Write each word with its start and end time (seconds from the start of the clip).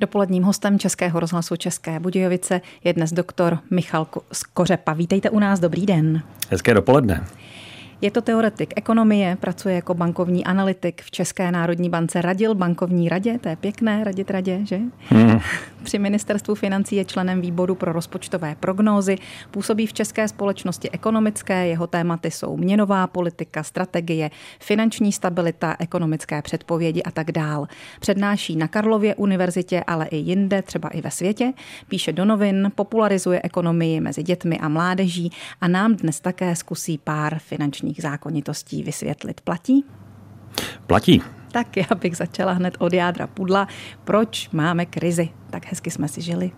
Dopoledním 0.00 0.42
hostem 0.42 0.78
Českého 0.78 1.20
rozhlasu 1.20 1.56
České 1.56 2.00
Budějovice 2.00 2.60
je 2.84 2.92
dnes 2.92 3.12
doktor 3.12 3.58
Michal 3.70 4.06
Skořepa. 4.32 4.92
Vítejte 4.92 5.30
u 5.30 5.38
nás, 5.38 5.60
dobrý 5.60 5.86
den. 5.86 6.22
Hezké 6.50 6.74
dopoledne. 6.74 7.24
Je 8.00 8.10
to 8.10 8.20
teoretik 8.20 8.72
ekonomie, 8.76 9.36
pracuje 9.40 9.74
jako 9.74 9.94
bankovní 9.94 10.44
analytik 10.44 11.02
v 11.02 11.10
České 11.10 11.50
národní 11.50 11.90
bance, 11.90 12.22
radil 12.22 12.54
bankovní 12.54 13.08
radě, 13.08 13.38
to 13.38 13.48
je 13.48 13.56
pěkné, 13.56 14.04
radit 14.04 14.30
radě, 14.30 14.60
že? 14.64 14.80
Hmm. 15.08 15.40
Při 15.82 15.98
ministerstvu 15.98 16.54
financí 16.54 16.96
je 16.96 17.04
členem 17.04 17.40
výboru 17.40 17.74
pro 17.74 17.92
rozpočtové 17.92 18.56
prognózy, 18.60 19.16
působí 19.50 19.86
v 19.86 19.92
České 19.92 20.28
společnosti 20.28 20.90
ekonomické, 20.90 21.66
jeho 21.66 21.86
tématy 21.86 22.30
jsou 22.30 22.56
měnová 22.56 23.06
politika, 23.06 23.62
strategie, 23.62 24.30
finanční 24.60 25.12
stabilita, 25.12 25.76
ekonomické 25.78 26.42
předpovědi 26.42 27.02
a 27.02 27.10
tak 27.10 27.32
dál. 27.32 27.66
Přednáší 28.00 28.56
na 28.56 28.68
Karlově 28.68 29.14
univerzitě, 29.14 29.84
ale 29.86 30.06
i 30.06 30.16
jinde, 30.16 30.62
třeba 30.62 30.88
i 30.88 31.00
ve 31.00 31.10
světě, 31.10 31.52
píše 31.88 32.12
do 32.12 32.24
novin, 32.24 32.72
popularizuje 32.74 33.40
ekonomii 33.42 34.00
mezi 34.00 34.22
dětmi 34.22 34.58
a 34.58 34.68
mládeží 34.68 35.32
a 35.60 35.68
nám 35.68 35.96
dnes 35.96 36.20
také 36.20 36.56
zkusí 36.56 36.98
pár 36.98 37.38
finančních 37.38 37.85
finančních 37.86 38.02
zákonitostí 38.02 38.82
vysvětlit. 38.82 39.40
Platí? 39.40 39.84
Platí. 40.86 41.22
Tak 41.52 41.76
já 41.76 41.94
bych 42.00 42.16
začala 42.16 42.52
hned 42.52 42.76
od 42.78 42.92
jádra 42.92 43.26
pudla. 43.26 43.68
Proč 44.04 44.50
máme 44.52 44.86
krizi? 44.86 45.28
Tak 45.50 45.66
hezky 45.66 45.90
jsme 45.90 46.08
si 46.08 46.22
žili. 46.22 46.50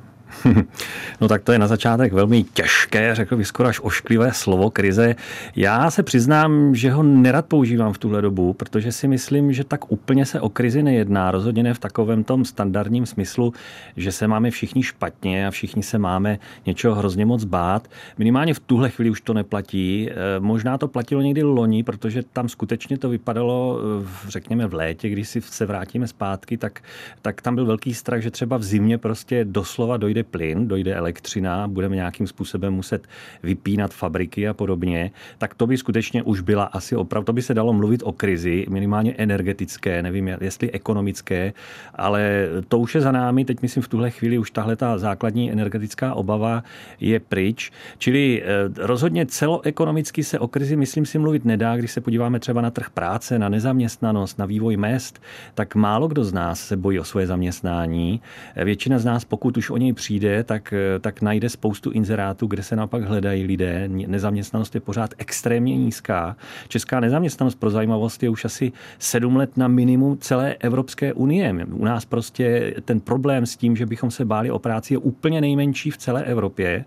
No 1.20 1.28
tak 1.28 1.42
to 1.42 1.52
je 1.52 1.58
na 1.58 1.66
začátek 1.66 2.12
velmi 2.12 2.42
těžké, 2.42 3.14
řekl 3.14 3.36
bych 3.36 3.46
skoro 3.46 3.68
až 3.68 3.80
ošklivé 3.82 4.32
slovo 4.32 4.70
krize. 4.70 5.16
Já 5.56 5.90
se 5.90 6.02
přiznám, 6.02 6.74
že 6.74 6.90
ho 6.90 7.02
nerad 7.02 7.46
používám 7.46 7.92
v 7.92 7.98
tuhle 7.98 8.22
dobu, 8.22 8.52
protože 8.52 8.92
si 8.92 9.08
myslím, 9.08 9.52
že 9.52 9.64
tak 9.64 9.92
úplně 9.92 10.26
se 10.26 10.40
o 10.40 10.48
krizi 10.48 10.82
nejedná. 10.82 11.30
Rozhodně 11.30 11.62
ne 11.62 11.74
v 11.74 11.78
takovém 11.78 12.24
tom 12.24 12.44
standardním 12.44 13.06
smyslu, 13.06 13.52
že 13.96 14.12
se 14.12 14.26
máme 14.28 14.50
všichni 14.50 14.82
špatně 14.82 15.46
a 15.46 15.50
všichni 15.50 15.82
se 15.82 15.98
máme 15.98 16.38
něčeho 16.66 16.94
hrozně 16.94 17.26
moc 17.26 17.44
bát. 17.44 17.88
Minimálně 18.18 18.54
v 18.54 18.60
tuhle 18.60 18.90
chvíli 18.90 19.10
už 19.10 19.20
to 19.20 19.34
neplatí. 19.34 20.10
Eh, 20.10 20.14
možná 20.40 20.78
to 20.78 20.88
platilo 20.88 21.22
někdy 21.22 21.42
loni, 21.42 21.82
protože 21.82 22.22
tam 22.32 22.48
skutečně 22.48 22.98
to 22.98 23.08
vypadalo, 23.08 23.80
eh, 24.02 24.06
řekněme 24.28 24.66
v 24.66 24.74
létě, 24.74 25.08
když 25.08 25.28
si 25.28 25.40
se 25.40 25.66
vrátíme 25.66 26.06
zpátky, 26.06 26.56
tak, 26.56 26.80
tak 27.22 27.42
tam 27.42 27.54
byl 27.54 27.66
velký 27.66 27.94
strach, 27.94 28.20
že 28.20 28.30
třeba 28.30 28.56
v 28.56 28.62
zimě 28.62 28.98
prostě 28.98 29.44
doslova 29.44 29.96
dojde 29.96 30.17
dojde 30.18 30.30
plyn, 30.30 30.68
dojde 30.68 30.94
elektřina, 30.94 31.68
budeme 31.68 31.96
nějakým 31.96 32.26
způsobem 32.26 32.74
muset 32.74 33.06
vypínat 33.42 33.94
fabriky 33.94 34.48
a 34.48 34.54
podobně, 34.54 35.10
tak 35.38 35.54
to 35.54 35.66
by 35.66 35.76
skutečně 35.76 36.22
už 36.22 36.40
byla 36.40 36.64
asi 36.64 36.96
opravdu, 36.96 37.24
to 37.24 37.32
by 37.32 37.42
se 37.42 37.54
dalo 37.54 37.72
mluvit 37.72 38.02
o 38.04 38.12
krizi, 38.12 38.66
minimálně 38.68 39.14
energetické, 39.18 40.02
nevím, 40.02 40.28
jestli 40.40 40.70
ekonomické, 40.70 41.52
ale 41.94 42.48
to 42.68 42.78
už 42.78 42.94
je 42.94 43.00
za 43.00 43.12
námi, 43.12 43.44
teď 43.44 43.62
myslím 43.62 43.82
v 43.82 43.88
tuhle 43.88 44.10
chvíli 44.10 44.38
už 44.38 44.50
tahle 44.50 44.76
ta 44.76 44.98
základní 44.98 45.52
energetická 45.52 46.14
obava 46.14 46.64
je 47.00 47.20
pryč. 47.20 47.70
Čili 47.98 48.42
eh, 48.42 48.46
rozhodně 48.76 49.26
celoekonomicky 49.26 50.24
se 50.24 50.38
o 50.38 50.48
krizi, 50.48 50.76
myslím 50.76 51.06
si, 51.06 51.18
mluvit 51.18 51.44
nedá, 51.44 51.76
když 51.76 51.92
se 51.92 52.00
podíváme 52.00 52.40
třeba 52.40 52.60
na 52.60 52.70
trh 52.70 52.90
práce, 52.90 53.38
na 53.38 53.48
nezaměstnanost, 53.48 54.38
na 54.38 54.46
vývoj 54.46 54.76
mest, 54.76 55.22
tak 55.54 55.74
málo 55.74 56.08
kdo 56.08 56.24
z 56.24 56.32
nás 56.32 56.60
se 56.60 56.76
bojí 56.76 56.98
o 57.00 57.04
svoje 57.04 57.26
zaměstnání. 57.26 58.20
Většina 58.56 58.98
z 58.98 59.04
nás, 59.04 59.24
pokud 59.24 59.56
už 59.56 59.70
o 59.70 59.76
něj 59.76 59.92
přijde, 59.92 60.07
přijde, 60.08 60.44
tak, 60.44 60.74
tak 61.00 61.22
najde 61.22 61.48
spoustu 61.48 61.90
inzerátů, 61.90 62.46
kde 62.46 62.62
se 62.62 62.76
naopak 62.76 63.02
hledají 63.02 63.44
lidé. 63.44 63.88
Nezaměstnanost 63.88 64.74
je 64.74 64.80
pořád 64.80 65.14
extrémně 65.18 65.76
nízká. 65.76 66.36
Česká 66.68 67.00
nezaměstnanost 67.00 67.54
pro 67.54 67.70
zajímavost 67.70 68.22
je 68.22 68.28
už 68.28 68.44
asi 68.44 68.72
sedm 68.98 69.36
let 69.36 69.56
na 69.56 69.68
minimum 69.68 70.18
celé 70.18 70.54
Evropské 70.54 71.12
unie. 71.12 71.54
U 71.72 71.84
nás 71.84 72.04
prostě 72.04 72.74
ten 72.84 73.00
problém 73.00 73.46
s 73.46 73.56
tím, 73.56 73.76
že 73.76 73.86
bychom 73.86 74.10
se 74.10 74.24
báli 74.24 74.50
o 74.50 74.58
práci, 74.58 74.94
je 74.94 74.98
úplně 74.98 75.40
nejmenší 75.40 75.90
v 75.90 75.96
celé 75.96 76.24
Evropě. 76.24 76.84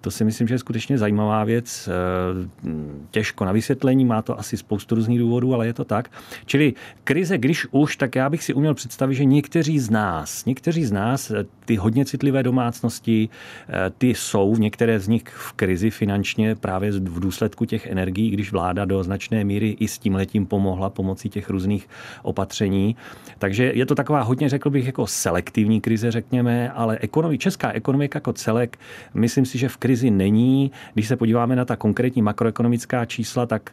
To 0.00 0.10
si 0.10 0.24
myslím, 0.24 0.48
že 0.48 0.54
je 0.54 0.58
skutečně 0.58 0.98
zajímavá 0.98 1.44
věc. 1.44 1.88
Eh, 1.88 2.70
těžko 3.10 3.44
na 3.44 3.52
vysvětlení, 3.52 4.04
má 4.04 4.22
to 4.22 4.38
asi 4.38 4.56
spoustu 4.56 4.94
různých 4.94 5.18
důvodů, 5.18 5.54
ale 5.54 5.66
je 5.66 5.72
to 5.72 5.84
tak. 5.84 6.10
Čili 6.46 6.74
krize, 7.04 7.38
když 7.38 7.66
už, 7.70 7.96
tak 7.96 8.16
já 8.16 8.30
bych 8.30 8.44
si 8.44 8.54
uměl 8.54 8.74
představit, 8.74 9.14
že 9.14 9.24
někteří 9.24 9.78
z 9.78 9.90
nás, 9.90 10.44
někteří 10.44 10.84
z 10.84 10.92
nás, 10.92 11.30
eh, 11.30 11.44
ty 11.64 11.76
hodně 11.76 12.04
citlivé 12.04 12.42
domácnosti, 12.60 13.28
eh, 13.68 13.90
ty 13.98 14.14
jsou 14.14 14.54
v 14.54 14.60
některé 14.60 15.00
z 15.00 15.08
nich 15.08 15.24
v 15.26 15.52
krizi 15.52 15.90
finančně 15.90 16.54
právě 16.54 16.92
v 16.92 17.20
důsledku 17.20 17.64
těch 17.64 17.86
energií, 17.86 18.30
když 18.30 18.52
vláda 18.52 18.84
do 18.84 19.02
značné 19.02 19.44
míry 19.44 19.76
i 19.80 19.88
s 19.88 19.98
tím 19.98 20.14
letím 20.14 20.46
pomohla 20.46 20.90
pomocí 20.90 21.28
těch 21.28 21.50
různých 21.50 21.88
opatření. 22.22 22.96
Takže 23.38 23.72
je 23.74 23.86
to 23.86 23.94
taková 23.94 24.22
hodně, 24.22 24.48
řekl 24.48 24.70
bych, 24.70 24.86
jako 24.86 25.06
selektivní 25.06 25.80
krize, 25.80 26.10
řekněme, 26.10 26.70
ale 26.70 26.98
ekonomi, 27.00 27.38
česká 27.38 27.72
ekonomika 27.72 28.16
jako 28.16 28.32
celek, 28.32 28.78
myslím 29.14 29.46
si, 29.46 29.58
že 29.58 29.68
v 29.68 29.76
krizi 29.76 30.10
není. 30.10 30.70
Když 30.94 31.08
se 31.08 31.16
podíváme 31.16 31.56
na 31.56 31.64
ta 31.64 31.76
konkrétní 31.76 32.22
makroekonomická 32.22 33.04
čísla, 33.04 33.46
tak 33.46 33.72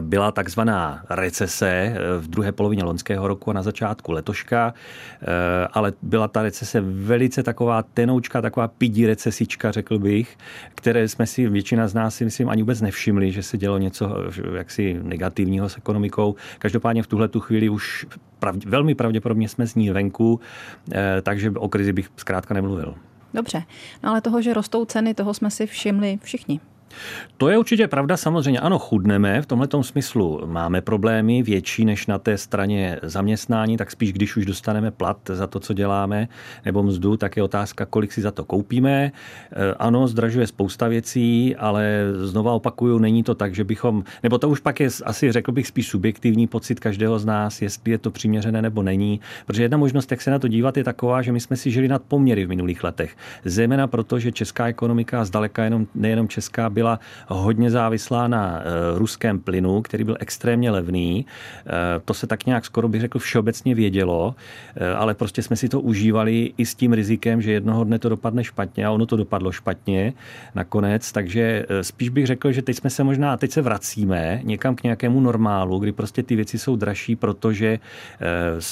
byla 0.00 0.32
takzvaná 0.32 1.04
recese 1.10 1.70
eh, 1.70 2.20
v 2.20 2.28
druhé 2.28 2.52
polovině 2.52 2.84
loňského 2.84 3.28
roku 3.28 3.50
a 3.50 3.52
na 3.52 3.62
začátku 3.62 4.12
letoška, 4.12 4.74
eh, 5.22 5.26
ale 5.72 5.92
byla 6.02 6.28
ta 6.28 6.42
recese 6.42 6.80
velice 6.80 7.42
taková 7.42 7.82
tenoučka, 7.82 8.42
taková 8.42 8.68
pidí 8.68 9.06
recesička, 9.06 9.70
řekl 9.70 9.98
bych, 9.98 10.38
které 10.74 11.08
jsme 11.08 11.26
si 11.26 11.48
většina 11.48 11.88
z 11.88 11.94
nás 11.94 12.14
si 12.14 12.24
myslím 12.24 12.48
ani 12.48 12.62
vůbec 12.62 12.80
nevšimli, 12.80 13.32
že 13.32 13.42
se 13.42 13.58
dělo 13.58 13.78
něco 13.78 14.16
jaksi 14.56 15.00
negativního 15.02 15.68
s 15.68 15.76
ekonomikou. 15.76 16.34
Každopádně 16.58 17.02
v 17.02 17.06
tuhle 17.06 17.28
tu 17.28 17.40
chvíli 17.40 17.68
už 17.68 18.06
pravdě, 18.38 18.68
velmi 18.68 18.94
pravděpodobně 18.94 19.48
jsme 19.48 19.66
z 19.66 19.74
ní 19.74 19.90
venku, 19.90 20.40
takže 21.22 21.50
o 21.50 21.68
krizi 21.68 21.92
bych 21.92 22.10
zkrátka 22.16 22.54
nemluvil. 22.54 22.94
Dobře, 23.34 23.62
no 24.02 24.10
ale 24.10 24.20
toho, 24.20 24.42
že 24.42 24.54
rostou 24.54 24.84
ceny, 24.84 25.14
toho 25.14 25.34
jsme 25.34 25.50
si 25.50 25.66
všimli 25.66 26.18
všichni. 26.22 26.60
To 27.36 27.48
je 27.48 27.58
určitě 27.58 27.88
pravda, 27.88 28.16
samozřejmě. 28.16 28.60
Ano, 28.60 28.78
chudneme, 28.78 29.42
v 29.42 29.46
tomto 29.46 29.82
smyslu 29.82 30.40
máme 30.46 30.80
problémy 30.80 31.42
větší 31.42 31.84
než 31.84 32.06
na 32.06 32.18
té 32.18 32.38
straně 32.38 32.98
zaměstnání, 33.02 33.76
tak 33.76 33.90
spíš 33.90 34.12
když 34.12 34.36
už 34.36 34.46
dostaneme 34.46 34.90
plat 34.90 35.18
za 35.32 35.46
to, 35.46 35.60
co 35.60 35.72
děláme, 35.72 36.28
nebo 36.64 36.82
mzdu, 36.82 37.16
tak 37.16 37.36
je 37.36 37.42
otázka, 37.42 37.86
kolik 37.86 38.12
si 38.12 38.20
za 38.20 38.30
to 38.30 38.44
koupíme. 38.44 39.12
Eh, 39.52 39.74
ano, 39.78 40.08
zdražuje 40.08 40.46
spousta 40.46 40.88
věcí, 40.88 41.56
ale 41.56 42.04
znova 42.22 42.52
opakuju, 42.52 42.98
není 42.98 43.22
to 43.22 43.34
tak, 43.34 43.54
že 43.54 43.64
bychom, 43.64 44.04
nebo 44.22 44.38
to 44.38 44.48
už 44.48 44.60
pak 44.60 44.80
je 44.80 44.88
asi, 45.04 45.32
řekl 45.32 45.52
bych, 45.52 45.66
spíš 45.66 45.88
subjektivní 45.88 46.46
pocit 46.46 46.80
každého 46.80 47.18
z 47.18 47.24
nás, 47.24 47.62
jestli 47.62 47.92
je 47.92 47.98
to 47.98 48.10
přiměřené 48.10 48.62
nebo 48.62 48.82
není. 48.82 49.20
Protože 49.46 49.62
jedna 49.62 49.78
možnost, 49.78 50.10
jak 50.10 50.20
se 50.20 50.30
na 50.30 50.38
to 50.38 50.48
dívat, 50.48 50.76
je 50.76 50.84
taková, 50.84 51.22
že 51.22 51.32
my 51.32 51.40
jsme 51.40 51.56
si 51.56 51.70
žili 51.70 51.88
nad 51.88 52.02
poměry 52.02 52.44
v 52.44 52.48
minulých 52.48 52.84
letech. 52.84 53.16
Zejména 53.44 53.86
proto, 53.86 54.18
že 54.18 54.32
česká 54.32 54.66
ekonomika 54.66 55.24
zdaleka 55.24 55.64
jenom, 55.64 55.86
nejenom 55.94 56.28
česká, 56.28 56.70
byla 56.70 56.79
hodně 57.28 57.70
závislá 57.70 58.28
na 58.28 58.60
eh, 58.60 58.98
ruském 58.98 59.40
plynu, 59.40 59.82
který 59.82 60.04
byl 60.04 60.16
extrémně 60.20 60.70
levný. 60.70 61.26
Eh, 61.66 61.70
to 62.04 62.14
se 62.14 62.26
tak 62.26 62.46
nějak 62.46 62.64
skoro 62.64 62.88
bych 62.88 63.00
řekl 63.00 63.18
všeobecně 63.18 63.74
vědělo, 63.74 64.34
eh, 64.76 64.94
ale 64.94 65.14
prostě 65.14 65.42
jsme 65.42 65.56
si 65.56 65.68
to 65.68 65.80
užívali 65.80 66.52
i 66.56 66.66
s 66.66 66.74
tím 66.74 66.92
rizikem, 66.92 67.42
že 67.42 67.52
jednoho 67.52 67.84
dne 67.84 67.98
to 67.98 68.08
dopadne 68.08 68.44
špatně 68.44 68.86
a 68.86 68.90
ono 68.90 69.06
to 69.06 69.16
dopadlo 69.16 69.52
špatně 69.52 70.12
nakonec, 70.54 71.12
takže 71.12 71.66
spíš 71.82 72.08
bych 72.08 72.26
řekl, 72.26 72.52
že 72.52 72.62
teď 72.62 72.76
jsme 72.76 72.90
se 72.90 73.04
možná, 73.04 73.36
teď 73.36 73.50
se 73.50 73.62
vracíme 73.62 74.40
někam 74.42 74.76
k 74.76 74.82
nějakému 74.82 75.20
normálu, 75.20 75.78
kdy 75.78 75.92
prostě 75.92 76.22
ty 76.22 76.36
věci 76.36 76.58
jsou 76.58 76.76
dražší, 76.76 77.16
protože 77.16 77.78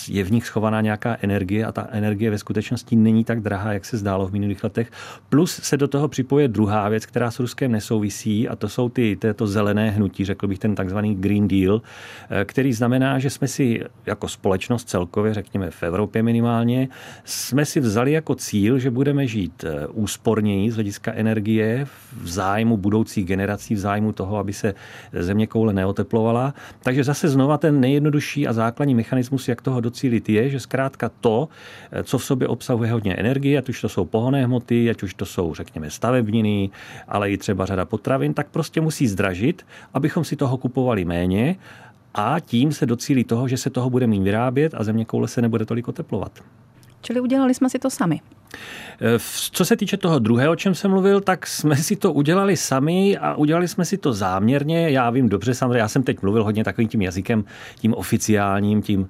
je 0.08 0.24
v 0.24 0.32
nich 0.32 0.46
schovaná 0.46 0.80
nějaká 0.80 1.16
energie 1.22 1.66
a 1.66 1.72
ta 1.72 1.88
energie 1.90 2.30
ve 2.30 2.38
skutečnosti 2.38 2.96
není 2.96 3.24
tak 3.24 3.40
drahá, 3.40 3.72
jak 3.72 3.84
se 3.84 3.96
zdálo 3.96 4.26
v 4.26 4.32
minulých 4.32 4.64
letech. 4.64 4.90
Plus 5.28 5.60
se 5.62 5.76
do 5.76 5.88
toho 5.88 6.08
připoje 6.08 6.48
druhá 6.48 6.88
věc, 6.88 7.06
která 7.06 7.30
s 7.30 7.40
Ruskem 7.40 7.72
nesou 7.72 7.97
souvisí 7.98 8.48
a 8.48 8.56
to 8.56 8.68
jsou 8.68 8.88
ty, 8.88 9.16
této 9.16 9.46
zelené 9.46 9.90
hnutí, 9.90 10.24
řekl 10.24 10.46
bych 10.46 10.58
ten 10.58 10.74
takzvaný 10.74 11.14
Green 11.14 11.48
Deal, 11.48 11.82
eh, 12.30 12.44
který 12.44 12.72
znamená, 12.72 13.18
že 13.18 13.30
jsme 13.30 13.48
si 13.48 13.82
jako 14.06 14.28
společnost 14.28 14.88
celkově, 14.88 15.34
řekněme 15.34 15.70
v 15.70 15.82
Evropě 15.82 16.22
minimálně, 16.22 16.88
jsme 17.24 17.64
si 17.64 17.80
vzali 17.80 18.12
jako 18.12 18.34
cíl, 18.34 18.78
že 18.78 18.90
budeme 18.90 19.26
žít 19.26 19.64
eh, 19.64 19.86
úsporněji 19.86 20.70
z 20.70 20.74
hlediska 20.74 21.12
energie 21.12 21.86
v 22.22 22.28
zájmu 22.28 22.76
budoucích 22.76 23.26
generací, 23.26 23.74
v 23.74 23.78
zájmu 23.78 24.12
toho, 24.12 24.38
aby 24.38 24.52
se 24.52 24.74
země 25.12 25.46
koule 25.46 25.72
neoteplovala. 25.72 26.54
Takže 26.82 27.04
zase 27.04 27.28
znova 27.28 27.58
ten 27.58 27.80
nejjednodušší 27.80 28.46
a 28.46 28.52
základní 28.52 28.94
mechanismus, 28.94 29.48
jak 29.48 29.62
toho 29.62 29.80
docílit, 29.80 30.28
je, 30.28 30.50
že 30.50 30.60
zkrátka 30.60 31.10
to, 31.20 31.48
eh, 31.90 32.02
co 32.02 32.18
v 32.18 32.24
sobě 32.24 32.48
obsahuje 32.48 32.92
hodně 32.92 33.14
energie, 33.14 33.58
ať 33.58 33.68
už 33.68 33.80
to 33.80 33.88
jsou 33.88 34.04
pohonné 34.04 34.44
hmoty, 34.46 34.90
ať 34.90 35.02
už 35.02 35.14
to 35.14 35.26
jsou, 35.26 35.54
řekněme, 35.54 35.90
stavebniny, 35.90 36.70
ale 37.08 37.30
i 37.30 37.36
třeba 37.38 37.66
řada 37.66 37.87
potravin, 37.88 38.34
tak 38.34 38.48
prostě 38.48 38.80
musí 38.80 39.08
zdražit, 39.08 39.66
abychom 39.94 40.24
si 40.24 40.36
toho 40.36 40.56
kupovali 40.56 41.04
méně 41.04 41.56
a 42.14 42.40
tím 42.40 42.72
se 42.72 42.86
docílí 42.86 43.24
toho, 43.24 43.48
že 43.48 43.56
se 43.56 43.70
toho 43.70 43.90
bude 43.90 44.06
méně 44.06 44.24
vyrábět 44.24 44.74
a 44.74 44.84
země 44.84 45.04
koule 45.04 45.28
se 45.28 45.42
nebude 45.42 45.64
tolik 45.64 45.88
oteplovat. 45.88 46.32
Čili 47.00 47.20
udělali 47.20 47.54
jsme 47.54 47.70
si 47.70 47.78
to 47.78 47.90
sami. 47.90 48.20
Co 49.52 49.64
se 49.64 49.76
týče 49.76 49.96
toho 49.96 50.18
druhého, 50.18 50.52
o 50.52 50.56
čem 50.56 50.74
jsem 50.74 50.90
mluvil, 50.90 51.20
tak 51.20 51.46
jsme 51.46 51.76
si 51.76 51.96
to 51.96 52.12
udělali 52.12 52.56
sami 52.56 53.18
a 53.18 53.34
udělali 53.34 53.68
jsme 53.68 53.84
si 53.84 53.98
to 53.98 54.12
záměrně. 54.12 54.90
Já 54.90 55.10
vím 55.10 55.28
dobře, 55.28 55.54
samozřejmě, 55.54 55.78
já 55.78 55.88
jsem 55.88 56.02
teď 56.02 56.22
mluvil 56.22 56.44
hodně 56.44 56.64
takovým 56.64 56.88
tím 56.88 57.02
jazykem, 57.02 57.44
tím 57.76 57.94
oficiálním, 57.94 58.82
tím, 58.82 59.08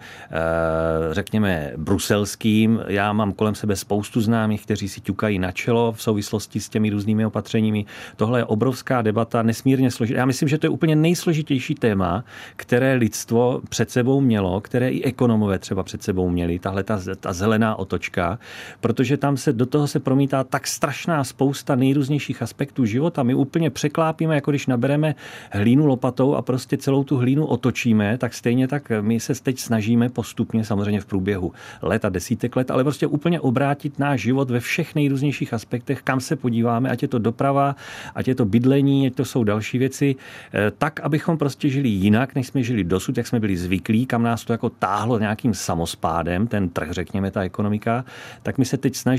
řekněme, 1.13 1.73
bruselským. 1.77 2.81
Já 2.87 3.13
mám 3.13 3.33
kolem 3.33 3.55
sebe 3.55 3.77
spoustu 3.77 4.21
známých, 4.21 4.63
kteří 4.63 4.89
si 4.89 5.01
ťukají 5.01 5.39
na 5.39 5.53
čelo 5.53 5.93
v 5.93 6.03
souvislosti 6.03 6.61
s 6.61 6.69
těmi 6.69 6.91
různými 6.91 7.27
opatřeními. 7.27 7.85
Tohle 8.17 8.41
je 8.41 8.45
obrovská 8.45 9.03
debata, 9.03 9.43
nesmírně 9.43 9.91
složitá. 9.91 10.19
Já 10.19 10.27
myslím, 10.27 10.49
že 10.49 10.59
to 10.59 10.67
je 10.67 10.71
úplně 10.71 10.97
nejsložitější 10.97 11.75
téma, 11.75 12.25
které 12.57 12.95
lidstvo 12.95 13.61
před 13.69 13.91
sebou 13.91 14.21
mělo, 14.21 14.61
které 14.61 14.91
i 14.91 15.05
ekonomové 15.05 15.59
třeba 15.59 15.83
před 15.83 16.03
sebou 16.03 16.29
měli, 16.29 16.59
tahle 16.59 16.85
ta, 16.85 17.01
ta 17.21 17.33
zelená 17.33 17.77
otočka, 17.77 18.39
protože 18.81 19.17
tam 19.17 19.28
se 19.37 19.53
do 19.53 19.67
toho 19.67 19.87
se 19.87 20.01
promítá 20.01 20.45
tak 20.45 20.67
strašná 20.67 21.25
spousta 21.25 21.75
nejrůznějších 21.75 22.43
aspektů 22.43 22.85
života. 22.85 23.23
My 23.23 23.35
úplně 23.35 23.71
překlápíme, 23.71 24.35
jako 24.35 24.51
když 24.51 24.67
nabereme 24.67 25.15
hlínu 25.51 25.87
lopatou 25.87 26.35
a 26.35 26.43
prostě 26.43 26.77
celou 26.77 27.05
tu 27.05 27.17
hlínu 27.17 27.47
otočíme, 27.47 28.19
tak 28.19 28.35
stejně 28.35 28.69
tak 28.69 28.93
my 29.01 29.21
se 29.21 29.43
teď 29.43 29.59
snažíme 29.59 30.09
postupně, 30.09 30.65
samozřejmě 30.65 31.01
v 31.01 31.07
průběhu 31.07 31.53
let 31.83 32.05
a 32.05 32.09
desítek 32.09 32.57
let, 32.57 32.71
ale 32.71 32.85
prostě 32.85 33.07
úplně 33.07 33.41
obrátit 33.41 33.99
náš 33.99 34.21
život 34.21 34.51
ve 34.51 34.61
všech 34.61 34.95
nejrůznějších 34.95 35.55
aspektech, 35.55 36.03
kam 36.03 36.21
se 36.21 36.37
podíváme, 36.37 36.91
ať 36.91 37.03
je 37.03 37.09
to 37.09 37.19
doprava, 37.19 37.77
ať 38.15 38.29
je 38.29 38.35
to 38.35 38.45
bydlení, 38.45 39.07
ať 39.07 39.15
to 39.15 39.25
jsou 39.25 39.45
další 39.45 39.79
věci, 39.79 40.17
eh, 40.53 40.73
tak, 40.79 41.01
abychom 41.01 41.39
prostě 41.39 41.69
žili 41.69 41.89
jinak, 41.89 42.35
než 42.35 42.47
jsme 42.47 42.63
žili 42.63 42.85
dosud, 42.85 43.17
jak 43.17 43.27
jsme 43.27 43.41
byli 43.41 43.57
zvyklí, 43.57 44.07
kam 44.07 44.23
nás 44.23 44.45
to 44.45 44.53
jako 44.53 44.71
táhlo 44.71 45.19
nějakým 45.19 45.55
samospádem, 45.55 46.47
ten 46.47 46.69
trh, 46.69 46.89
řekněme, 46.91 47.31
ta 47.31 47.43
ekonomika, 47.43 48.05
tak 48.43 48.59
my 48.59 48.65
se 48.65 48.77
teď 48.77 48.97
snažíme 48.97 49.18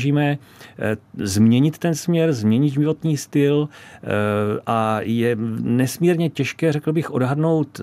eh, 0.80 0.98
změnit 1.18 1.78
ten 1.78 1.96
směr, 1.96 2.34
změnit 2.34 2.70
životní 2.70 3.18
styl 3.18 3.70
eh, 3.70 4.08
a 4.66 5.00
je 5.02 5.36
nesmírně 5.62 6.30
těžké, 6.30 6.72
řekl 6.72 6.94
bych, 6.94 7.12
odhadnout 7.12 7.82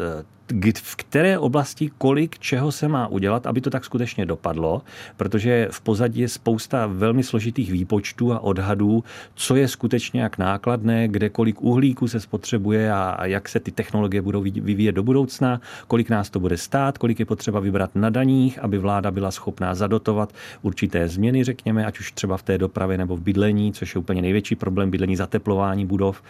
v 0.82 0.96
které 0.96 1.38
oblasti 1.38 1.90
kolik 1.98 2.38
čeho 2.38 2.72
se 2.72 2.88
má 2.88 3.06
udělat, 3.06 3.46
aby 3.46 3.60
to 3.60 3.70
tak 3.70 3.84
skutečně 3.84 4.26
dopadlo, 4.26 4.82
protože 5.16 5.68
v 5.70 5.80
pozadí 5.80 6.20
je 6.20 6.28
spousta 6.28 6.86
velmi 6.86 7.22
složitých 7.22 7.72
výpočtů 7.72 8.32
a 8.32 8.40
odhadů, 8.40 9.04
co 9.34 9.56
je 9.56 9.68
skutečně 9.68 10.22
jak 10.22 10.38
nákladné, 10.38 11.08
kde 11.08 11.28
kolik 11.28 11.62
uhlíku 11.62 12.08
se 12.08 12.20
spotřebuje 12.20 12.92
a 12.92 13.26
jak 13.26 13.48
se 13.48 13.60
ty 13.60 13.70
technologie 13.70 14.22
budou 14.22 14.40
vyvíjet 14.40 14.92
do 14.92 15.02
budoucna, 15.02 15.60
kolik 15.86 16.10
nás 16.10 16.30
to 16.30 16.40
bude 16.40 16.56
stát, 16.56 16.98
kolik 16.98 17.18
je 17.18 17.26
potřeba 17.26 17.60
vybrat 17.60 17.90
na 17.94 18.10
daních, 18.10 18.58
aby 18.58 18.78
vláda 18.78 19.10
byla 19.10 19.30
schopná 19.30 19.74
zadotovat 19.74 20.32
určité 20.62 21.08
změny, 21.08 21.44
řekněme, 21.44 21.86
ať 21.86 21.98
už 21.98 22.12
třeba 22.12 22.36
v 22.36 22.42
té 22.42 22.58
dopravě 22.58 22.98
nebo 22.98 23.16
v 23.16 23.20
bydlení, 23.20 23.72
což 23.72 23.94
je 23.94 23.98
úplně 23.98 24.22
největší 24.22 24.54
problém 24.54 24.90
bydlení, 24.90 25.16
zateplování 25.16 25.86
budov. 25.86 26.22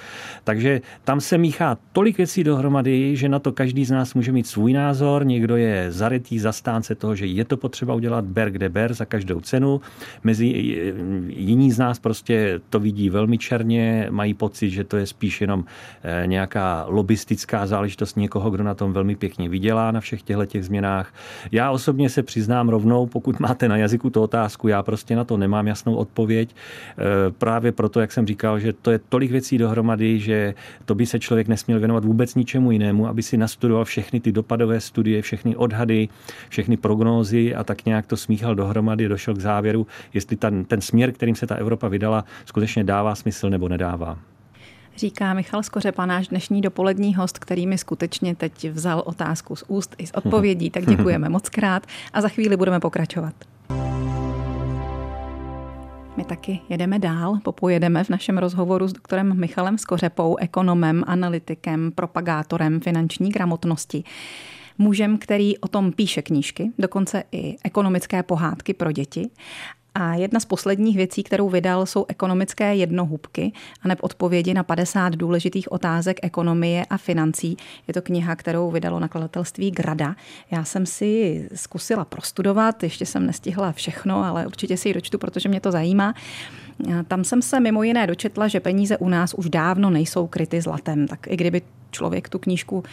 Takže 0.45 0.81
tam 1.05 1.21
se 1.21 1.39
míchá 1.39 1.79
tolik 1.93 2.17
věcí 2.17 2.45
dohromady, 2.45 3.17
že 3.17 3.29
na 3.29 3.39
to 3.39 3.53
každý 3.53 3.85
z 3.85 3.91
nás 3.91 4.06
nás 4.07 4.15
může 4.15 4.33
mít 4.33 4.47
svůj 4.47 4.73
názor, 4.73 5.27
někdo 5.27 5.57
je 5.57 5.93
zarytý 5.93 6.39
zastánce 6.39 6.95
toho, 6.95 7.15
že 7.15 7.27
je 7.27 7.45
to 7.45 7.57
potřeba 7.57 7.95
udělat 7.95 8.25
ber 8.25 8.51
kde 8.51 8.69
ber 8.69 8.95
za 8.95 9.05
každou 9.05 9.41
cenu. 9.41 9.81
Mezi 10.25 10.47
jiní 11.29 11.73
z 11.73 11.79
nás 11.79 11.99
prostě 11.99 12.61
to 12.71 12.81
vidí 12.81 13.11
velmi 13.11 13.39
černě, 13.39 14.07
mají 14.11 14.35
pocit, 14.35 14.71
že 14.71 14.85
to 14.85 14.97
je 14.97 15.07
spíš 15.07 15.41
jenom 15.41 15.65
eh, 16.03 16.27
nějaká 16.27 16.85
lobistická 16.89 17.67
záležitost 17.67 18.17
někoho, 18.17 18.51
kdo 18.51 18.65
na 18.65 18.75
tom 18.75 18.93
velmi 18.93 19.17
pěkně 19.17 19.49
vydělá 19.49 19.91
na 19.91 20.01
všech 20.01 20.23
těchto 20.23 20.47
těch 20.47 20.65
změnách. 20.65 21.15
Já 21.53 21.71
osobně 21.71 22.09
se 22.09 22.23
přiznám 22.23 22.69
rovnou, 22.69 23.07
pokud 23.07 23.41
máte 23.41 23.69
na 23.69 23.77
jazyku 23.77 24.11
tu 24.11 24.23
otázku, 24.23 24.69
já 24.69 24.83
prostě 24.83 25.17
na 25.17 25.25
to 25.25 25.37
nemám 25.37 25.67
jasnou 25.67 25.95
odpověď. 25.95 26.55
Eh, 26.55 26.95
právě 27.39 27.73
proto, 27.73 28.01
jak 28.01 28.13
jsem 28.13 28.27
říkal, 28.27 28.59
že 28.59 28.73
to 28.73 28.91
je 28.91 28.99
tolik 29.09 29.31
věcí 29.31 29.59
dohromady, 29.59 30.19
že 30.19 30.55
to 30.85 30.95
by 30.95 31.07
se 31.07 31.19
člověk 31.19 31.49
nesměl 31.49 31.79
věnovat 31.79 32.05
vůbec 32.05 32.35
ničemu 32.35 32.71
jinému, 32.71 33.09
aby 33.09 33.23
si 33.23 33.37
nastudoval 33.37 33.85
všechny 33.97 34.21
ty 34.21 34.33
dopadové 34.33 34.81
studie, 34.81 35.23
všechny 35.23 35.57
odhady, 35.57 36.09
všechny 36.49 36.77
prognózy 36.77 37.55
a 37.55 37.65
tak 37.65 37.85
nějak 37.85 38.07
to 38.07 38.17
smíchal 38.17 38.55
dohromady, 38.55 39.09
došel 39.09 39.35
k 39.35 39.41
závěru, 39.41 39.87
jestli 40.15 40.37
ten, 40.37 40.65
ten 40.65 40.81
směr, 40.81 41.13
kterým 41.13 41.35
se 41.35 41.47
ta 41.47 41.55
Evropa 41.55 41.89
vydala, 41.89 42.25
skutečně 42.45 42.85
dává 42.85 43.15
smysl 43.15 43.51
nebo 43.51 43.69
nedává. 43.69 44.19
Říká 44.97 45.35
Michal 45.35 45.63
Skořepa, 45.63 46.07
náš 46.07 46.29
dnešní 46.29 46.61
dopolední 46.61 47.15
host, 47.15 47.39
který 47.39 47.67
mi 47.67 47.79
skutečně 47.79 48.35
teď 48.35 48.71
vzal 48.71 49.03
otázku 49.07 49.57
z 49.57 49.65
úst 49.69 49.95
i 49.99 50.07
z 50.07 50.11
odpovědí, 50.15 50.71
tak 50.71 50.87
děkujeme 50.87 51.29
moc 51.29 51.49
krát 51.49 51.87
a 52.13 52.21
za 52.21 52.29
chvíli 52.29 52.57
budeme 52.57 52.81
pokračovat. 52.81 53.35
My 56.17 56.25
taky 56.25 56.61
jedeme 56.69 56.99
dál, 56.99 57.39
popojedeme 57.43 58.05
v 58.05 58.09
našem 58.09 58.39
rozhovoru 58.39 58.89
s 58.89 58.93
doktorem 58.93 59.41
Michalem 59.41 59.79
Skořepou, 59.79 60.37
ekonomem, 60.37 61.05
analytikem, 61.07 61.93
propagátorem 61.95 62.81
finanční 62.81 63.31
gramotnosti. 63.31 64.05
Mužem, 64.79 65.19
který 65.19 65.59
o 65.59 65.69
tom 65.69 65.93
píše 65.93 66.23
knížky, 66.23 66.73
dokonce 66.79 67.25
i 67.33 67.57
ekonomické 67.65 68.23
pohádky 68.23 68.75
pro 68.75 68.93
děti 68.93 69.31
a 69.97 70.15
jedna 70.15 70.41
z 70.41 70.45
posledních 70.45 70.97
věcí, 70.97 71.23
kterou 71.23 71.49
vydal, 71.49 71.87
jsou 71.87 72.05
ekonomické 72.09 72.75
jednohubky 72.75 73.53
a 73.83 73.89
neb 73.89 73.99
odpovědi 74.03 74.55
na 74.55 74.63
50 74.63 75.17
důležitých 75.17 75.73
otázek 75.73 76.21
ekonomie 76.23 76.87
a 76.91 76.97
financí. 76.97 77.57
Je 77.89 77.95
to 77.95 78.03
kniha, 78.03 78.37
kterou 78.37 78.71
vydalo 78.71 79.01
nakladatelství 79.01 79.71
Grada. 79.71 80.17
Já 80.51 80.65
jsem 80.65 80.87
si 80.87 81.49
zkusila 81.55 82.05
prostudovat, 82.05 82.83
ještě 82.83 83.07
jsem 83.07 83.27
nestihla 83.27 83.73
všechno, 83.73 84.25
ale 84.25 84.47
určitě 84.47 84.77
si 84.77 84.89
ji 84.89 84.95
dočtu, 84.95 85.19
protože 85.19 85.49
mě 85.49 85.61
to 85.61 85.73
zajímá. 85.73 86.15
Tam 87.09 87.25
jsem 87.25 87.43
se 87.43 87.61
mimo 87.61 87.83
jiné 87.83 88.07
dočetla, 88.07 88.49
že 88.49 88.61
peníze 88.61 88.97
u 88.99 89.09
nás 89.09 89.35
už 89.35 89.51
dávno 89.51 89.91
nejsou 89.91 90.27
kryty 90.27 90.61
zlatem. 90.61 91.09
Tak 91.09 91.27
i 91.27 91.37
kdyby 91.37 91.63
člověk 91.91 92.29
tu 92.29 92.39
knížku 92.39 92.85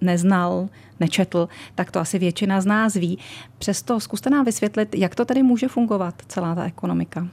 neznal, 0.00 0.68
nečetl, 1.00 1.48
tak 1.74 1.90
to 1.90 2.00
asi 2.00 2.18
většina 2.18 2.60
z 2.60 2.66
nás 2.66 2.94
ví. 2.94 3.18
Přesto 3.58 4.00
zkuste 4.00 4.30
nám 4.30 4.44
vysvětlit, 4.44 4.94
jak 4.94 5.14
to 5.14 5.24
tedy 5.24 5.42
může 5.42 5.68
fungovat, 5.68 6.14
celá 6.28 6.54
ta 6.54 6.64
ekonomika. 6.64 7.28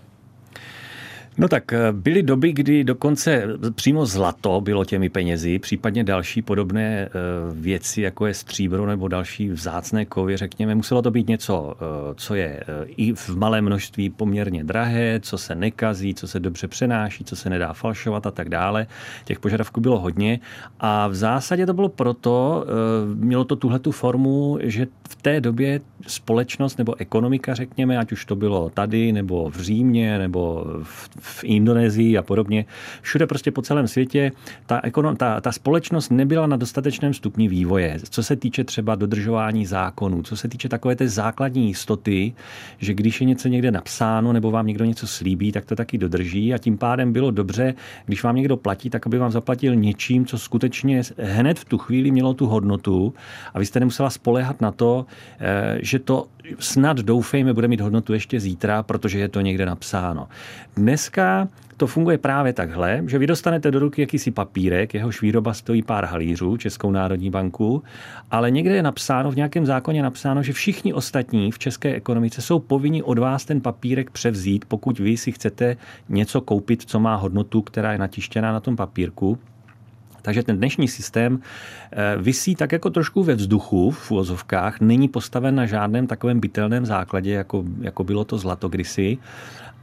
No 1.40 1.48
tak 1.48 1.74
eh, 1.74 1.92
byly 1.92 2.24
doby, 2.24 2.54
kdy 2.54 2.84
dokonce 2.84 3.44
přímo 3.76 4.06
zlato 4.06 4.62
bylo 4.62 4.86
těmi 4.86 5.10
penězi, 5.10 5.60
případně 5.60 6.04
další 6.04 6.42
podobné 6.42 7.06
eh, 7.06 7.10
věci, 7.54 8.02
jako 8.02 8.26
je 8.26 8.34
stříbro 8.34 8.86
nebo 8.86 9.08
další 9.08 9.50
vzácné 9.50 10.06
kovy, 10.06 10.38
řekněme. 10.38 10.76
Muselo 10.76 11.02
to 11.02 11.12
být 11.12 11.28
něco, 11.28 11.76
eh, 11.76 12.14
co 12.16 12.36
je 12.36 12.64
i 12.86 13.14
v 13.14 13.30
malém 13.30 13.66
množství 13.66 14.10
poměrně 14.10 14.64
drahé, 14.64 15.20
co 15.20 15.38
se 15.38 15.56
nekazí, 15.56 16.14
co 16.14 16.28
se 16.28 16.40
dobře 16.40 16.68
přenáší, 16.68 17.24
co 17.24 17.36
se 17.36 17.50
nedá 17.50 17.74
falšovat 17.74 18.28
a 18.28 18.32
tak 18.32 18.50
dále. 18.50 18.88
Těch 19.26 19.40
požadavků 19.40 19.82
bylo 19.82 20.00
hodně 20.00 20.40
a 20.80 21.08
v 21.08 21.16
zásadě 21.16 21.66
to 21.66 21.74
bylo 21.74 21.90
proto, 21.90 22.66
mělo 23.16 23.46
to 23.46 23.56
tuhle 23.56 23.80
tu 23.80 23.92
formu, 23.92 24.60
že 24.62 24.88
v 25.10 25.16
té 25.16 25.42
době 25.42 25.82
společnost 26.08 26.78
nebo 26.78 26.96
ekonomika, 27.00 27.54
řekněme, 27.54 27.98
ať 27.98 28.12
už 28.12 28.26
to 28.26 28.36
bylo 28.36 28.70
tady 28.70 29.12
nebo 29.12 29.50
v 29.50 29.62
Římě 29.62 30.18
nebo 30.18 30.66
v 30.84 31.10
v 31.28 31.44
Indonésii 31.44 32.18
a 32.18 32.22
podobně. 32.22 32.66
Všude 33.02 33.28
prostě 33.28 33.52
po 33.52 33.62
celém 33.62 33.88
světě 33.88 34.32
ta, 34.66 34.82
ekonom, 34.84 35.16
ta, 35.16 35.42
ta 35.42 35.52
společnost 35.52 36.10
nebyla 36.10 36.48
na 36.48 36.58
dostatečném 36.58 37.14
stupni 37.14 37.48
vývoje. 37.48 37.98
Co 38.10 38.24
se 38.24 38.36
týče 38.36 38.64
třeba 38.64 38.96
dodržování 38.96 39.66
zákonů, 39.66 40.24
co 40.24 40.38
se 40.38 40.48
týče 40.48 40.70
takové 40.70 40.96
té 40.96 41.10
základní 41.10 41.68
jistoty, 41.68 42.34
že 42.78 42.94
když 42.94 43.22
je 43.22 43.28
něco 43.28 43.48
někde 43.48 43.72
napsáno 43.72 44.34
nebo 44.34 44.52
vám 44.52 44.68
někdo 44.68 44.86
něco 44.86 45.08
slíbí, 45.08 45.52
tak 45.52 45.66
to 45.66 45.76
taky 45.76 45.98
dodrží 45.98 46.54
a 46.54 46.58
tím 46.58 46.78
pádem 46.78 47.14
bylo 47.14 47.32
dobře, 47.32 47.74
když 48.06 48.24
vám 48.24 48.36
někdo 48.36 48.58
platí, 48.58 48.90
tak 48.90 49.08
aby 49.08 49.18
vám 49.18 49.32
zaplatil 49.32 49.76
něčím, 49.76 50.26
co 50.26 50.38
skutečně 50.38 51.02
hned 51.18 51.60
v 51.60 51.66
tu 51.66 51.78
chvíli 51.78 52.12
mělo 52.12 52.34
tu 52.34 52.48
hodnotu 52.48 53.14
a 53.54 53.60
vy 53.60 53.66
jste 53.66 53.80
nemusela 53.80 54.10
spolehat 54.10 54.62
na 54.62 54.72
to, 54.72 55.06
eh, 55.40 55.80
že 55.82 56.00
to 56.00 56.28
snad 56.60 56.98
doufejme 56.98 57.54
bude 57.54 57.68
mít 57.68 57.82
hodnotu 57.82 58.14
ještě 58.14 58.40
zítra, 58.40 58.84
protože 58.84 59.20
je 59.20 59.30
to 59.30 59.42
někde 59.42 59.66
napsáno. 59.66 60.28
Dneska 60.76 61.48
to 61.78 61.88
funguje 61.88 62.18
právě 62.18 62.54
takhle, 62.54 63.04
že 63.08 63.18
vy 63.18 63.28
dostanete 63.28 63.72
do 63.72 63.80
ruky 63.80 64.02
jakýsi 64.02 64.32
papírek, 64.32 64.94
jehož 64.94 65.22
výroba 65.22 65.54
stojí 65.54 65.82
pár 65.82 66.06
halířů, 66.06 66.58
Českou 66.58 66.92
národní 66.92 67.30
banku, 67.30 67.84
ale 68.32 68.52
někde 68.52 68.76
je 68.76 68.84
napsáno, 68.84 69.32
v 69.32 69.36
nějakém 69.36 69.66
zákoně 69.66 70.04
napsáno, 70.04 70.44
že 70.44 70.54
všichni 70.54 70.94
ostatní 70.94 71.52
v 71.52 71.60
české 71.60 71.96
ekonomice 71.96 72.42
jsou 72.42 72.60
povinni 72.60 73.04
od 73.04 73.20
vás 73.20 73.46
ten 73.46 73.62
papírek 73.62 74.12
převzít, 74.12 74.66
pokud 74.66 75.00
vy 75.00 75.18
si 75.18 75.32
chcete 75.32 75.78
něco 76.10 76.42
koupit, 76.42 76.82
co 76.82 77.00
má 77.00 77.16
hodnotu, 77.16 77.62
která 77.62 77.92
je 77.92 77.98
natištěná 77.98 78.52
na 78.52 78.60
tom 78.60 78.76
papírku 78.76 79.40
Takže 80.28 80.44
ten 80.44 80.58
dnešní 80.58 80.88
systém 80.88 81.40
eh, 81.92 82.18
vysí 82.18 82.56
tak 82.56 82.72
jako 82.72 82.90
trošku 82.90 83.24
ve 83.24 83.36
vzduchu 83.36 83.92
v 83.92 84.12
uvozovkách, 84.12 84.82
není 84.82 85.08
postaven 85.08 85.56
na 85.56 85.66
žádném 85.66 86.08
takovém 86.08 86.40
bytelném 86.40 86.86
základě, 86.86 87.32
jako, 87.32 87.64
jako 87.82 88.04
bylo 88.04 88.26
to 88.26 88.38
zlato 88.38 88.70
kdysi 88.70 89.18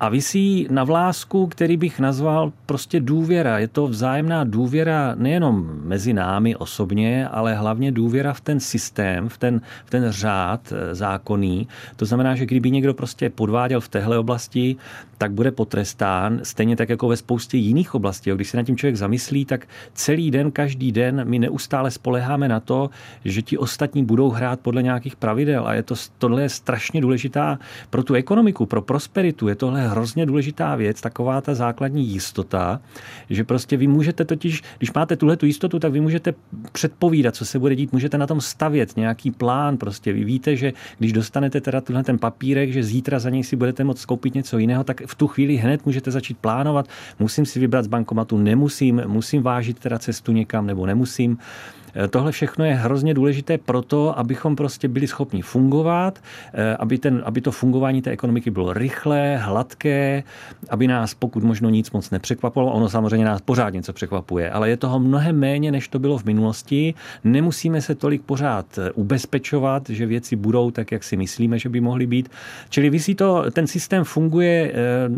a 0.00 0.08
vysí 0.08 0.66
na 0.70 0.84
vlásku, 0.84 1.46
který 1.46 1.76
bych 1.76 2.00
nazval 2.00 2.52
prostě 2.66 3.00
důvěra. 3.00 3.58
Je 3.58 3.68
to 3.68 3.86
vzájemná 3.86 4.44
důvěra 4.44 5.14
nejenom 5.14 5.80
mezi 5.84 6.12
námi 6.12 6.56
osobně, 6.56 7.28
ale 7.28 7.54
hlavně 7.54 7.92
důvěra 7.92 8.32
v 8.32 8.40
ten 8.40 8.60
systém, 8.60 9.28
v 9.28 9.38
ten, 9.38 9.60
v 9.84 9.90
ten 9.90 10.10
řád 10.10 10.72
eh, 10.72 10.94
zákonný. 10.94 11.68
To 11.96 12.04
znamená, 12.04 12.34
že 12.34 12.46
kdyby 12.46 12.70
někdo 12.70 12.94
prostě 12.94 13.30
podváděl 13.30 13.80
v 13.80 13.88
téhle 13.88 14.18
oblasti, 14.18 14.76
tak 15.18 15.32
bude 15.32 15.50
potrestán, 15.50 16.40
stejně 16.42 16.76
tak 16.76 16.88
jako 16.88 17.08
ve 17.08 17.16
spoustě 17.16 17.56
jiných 17.56 17.94
oblastí. 17.94 18.30
Když 18.30 18.50
se 18.50 18.56
na 18.56 18.62
tím 18.62 18.76
člověk 18.76 18.96
zamyslí, 18.96 19.44
tak 19.44 19.66
celý 19.94 20.30
den, 20.34 20.50
každý 20.50 20.92
den 20.92 21.22
my 21.24 21.38
neustále 21.38 21.90
spoleháme 21.90 22.48
na 22.48 22.60
to, 22.60 22.90
že 23.24 23.42
ti 23.42 23.58
ostatní 23.58 24.04
budou 24.04 24.30
hrát 24.30 24.60
podle 24.60 24.82
nějakých 24.82 25.16
pravidel. 25.16 25.66
A 25.66 25.74
je 25.74 25.82
to, 25.82 25.94
tohle 26.18 26.42
je 26.42 26.48
strašně 26.48 27.00
důležitá 27.00 27.58
pro 27.90 28.02
tu 28.02 28.14
ekonomiku, 28.14 28.66
pro 28.66 28.82
prosperitu. 28.82 29.48
Je 29.48 29.54
tohle 29.54 29.88
hrozně 29.88 30.26
důležitá 30.26 30.74
věc, 30.74 31.00
taková 31.00 31.40
ta 31.40 31.54
základní 31.54 32.06
jistota, 32.08 32.80
že 33.30 33.44
prostě 33.44 33.76
vy 33.76 33.86
můžete 33.86 34.24
totiž, 34.24 34.62
když 34.78 34.92
máte 34.92 35.16
tuhle 35.16 35.36
tu 35.36 35.46
jistotu, 35.46 35.78
tak 35.78 35.92
vy 35.92 36.00
můžete 36.00 36.34
předpovídat, 36.72 37.34
co 37.34 37.44
se 37.44 37.58
bude 37.58 37.76
dít, 37.76 37.92
můžete 37.92 38.18
na 38.18 38.26
tom 38.26 38.40
stavět 38.40 38.96
nějaký 38.96 39.30
plán. 39.30 39.76
Prostě 39.76 40.12
vy 40.12 40.24
víte, 40.24 40.56
že 40.56 40.72
když 40.98 41.12
dostanete 41.12 41.60
teda 41.60 41.80
tenhle 41.80 42.04
ten 42.04 42.18
papírek, 42.18 42.72
že 42.72 42.82
zítra 42.82 43.18
za 43.18 43.30
něj 43.30 43.44
si 43.44 43.56
budete 43.56 43.84
moct 43.84 44.04
koupit 44.04 44.34
něco 44.34 44.58
jiného, 44.58 44.84
tak 44.84 45.02
v 45.06 45.14
tu 45.14 45.26
chvíli 45.26 45.56
hned 45.56 45.86
můžete 45.86 46.10
začít 46.10 46.38
plánovat. 46.38 46.88
Musím 47.18 47.46
si 47.46 47.60
vybrat 47.60 47.84
z 47.84 47.88
bankomatu, 47.88 48.38
nemusím, 48.38 49.02
musím 49.06 49.42
vážit 49.42 49.78
teda 49.78 49.98
cestu 49.98 50.23
někam 50.32 50.66
nebo 50.66 50.86
nemusím. 50.86 51.38
Eh, 51.94 52.08
tohle 52.08 52.32
všechno 52.32 52.64
je 52.64 52.74
hrozně 52.74 53.14
důležité 53.14 53.58
proto, 53.58 54.18
abychom 54.18 54.56
prostě 54.56 54.88
byli 54.88 55.06
schopni 55.06 55.42
fungovat, 55.42 56.18
eh, 56.54 56.76
aby, 56.76 56.98
ten, 56.98 57.22
aby 57.24 57.40
to 57.40 57.52
fungování 57.52 58.02
té 58.02 58.10
ekonomiky 58.10 58.50
bylo 58.50 58.72
rychlé, 58.72 59.36
hladké, 59.36 60.22
aby 60.70 60.86
nás 60.86 61.14
pokud 61.14 61.44
možno 61.44 61.70
nic 61.70 61.90
moc 61.90 62.10
nepřekvapilo. 62.10 62.72
Ono 62.72 62.88
samozřejmě 62.88 63.24
nás 63.26 63.40
pořád 63.40 63.70
něco 63.70 63.92
překvapuje, 63.92 64.50
ale 64.50 64.70
je 64.70 64.76
toho 64.76 64.98
mnohem 64.98 65.38
méně, 65.38 65.72
než 65.72 65.88
to 65.88 65.98
bylo 65.98 66.18
v 66.18 66.24
minulosti. 66.24 66.94
Nemusíme 67.24 67.82
se 67.82 67.94
tolik 67.94 68.22
pořád 68.22 68.78
eh, 68.78 68.90
ubezpečovat, 68.90 69.90
že 69.90 70.06
věci 70.06 70.36
budou 70.36 70.70
tak, 70.70 70.92
jak 70.92 71.04
si 71.04 71.16
myslíme, 71.16 71.58
že 71.58 71.68
by 71.68 71.80
mohly 71.80 72.06
být. 72.06 72.28
Čili 72.68 72.90
vysí 72.90 73.14
to, 73.14 73.50
ten 73.50 73.66
systém 73.66 74.04
funguje 74.04 74.72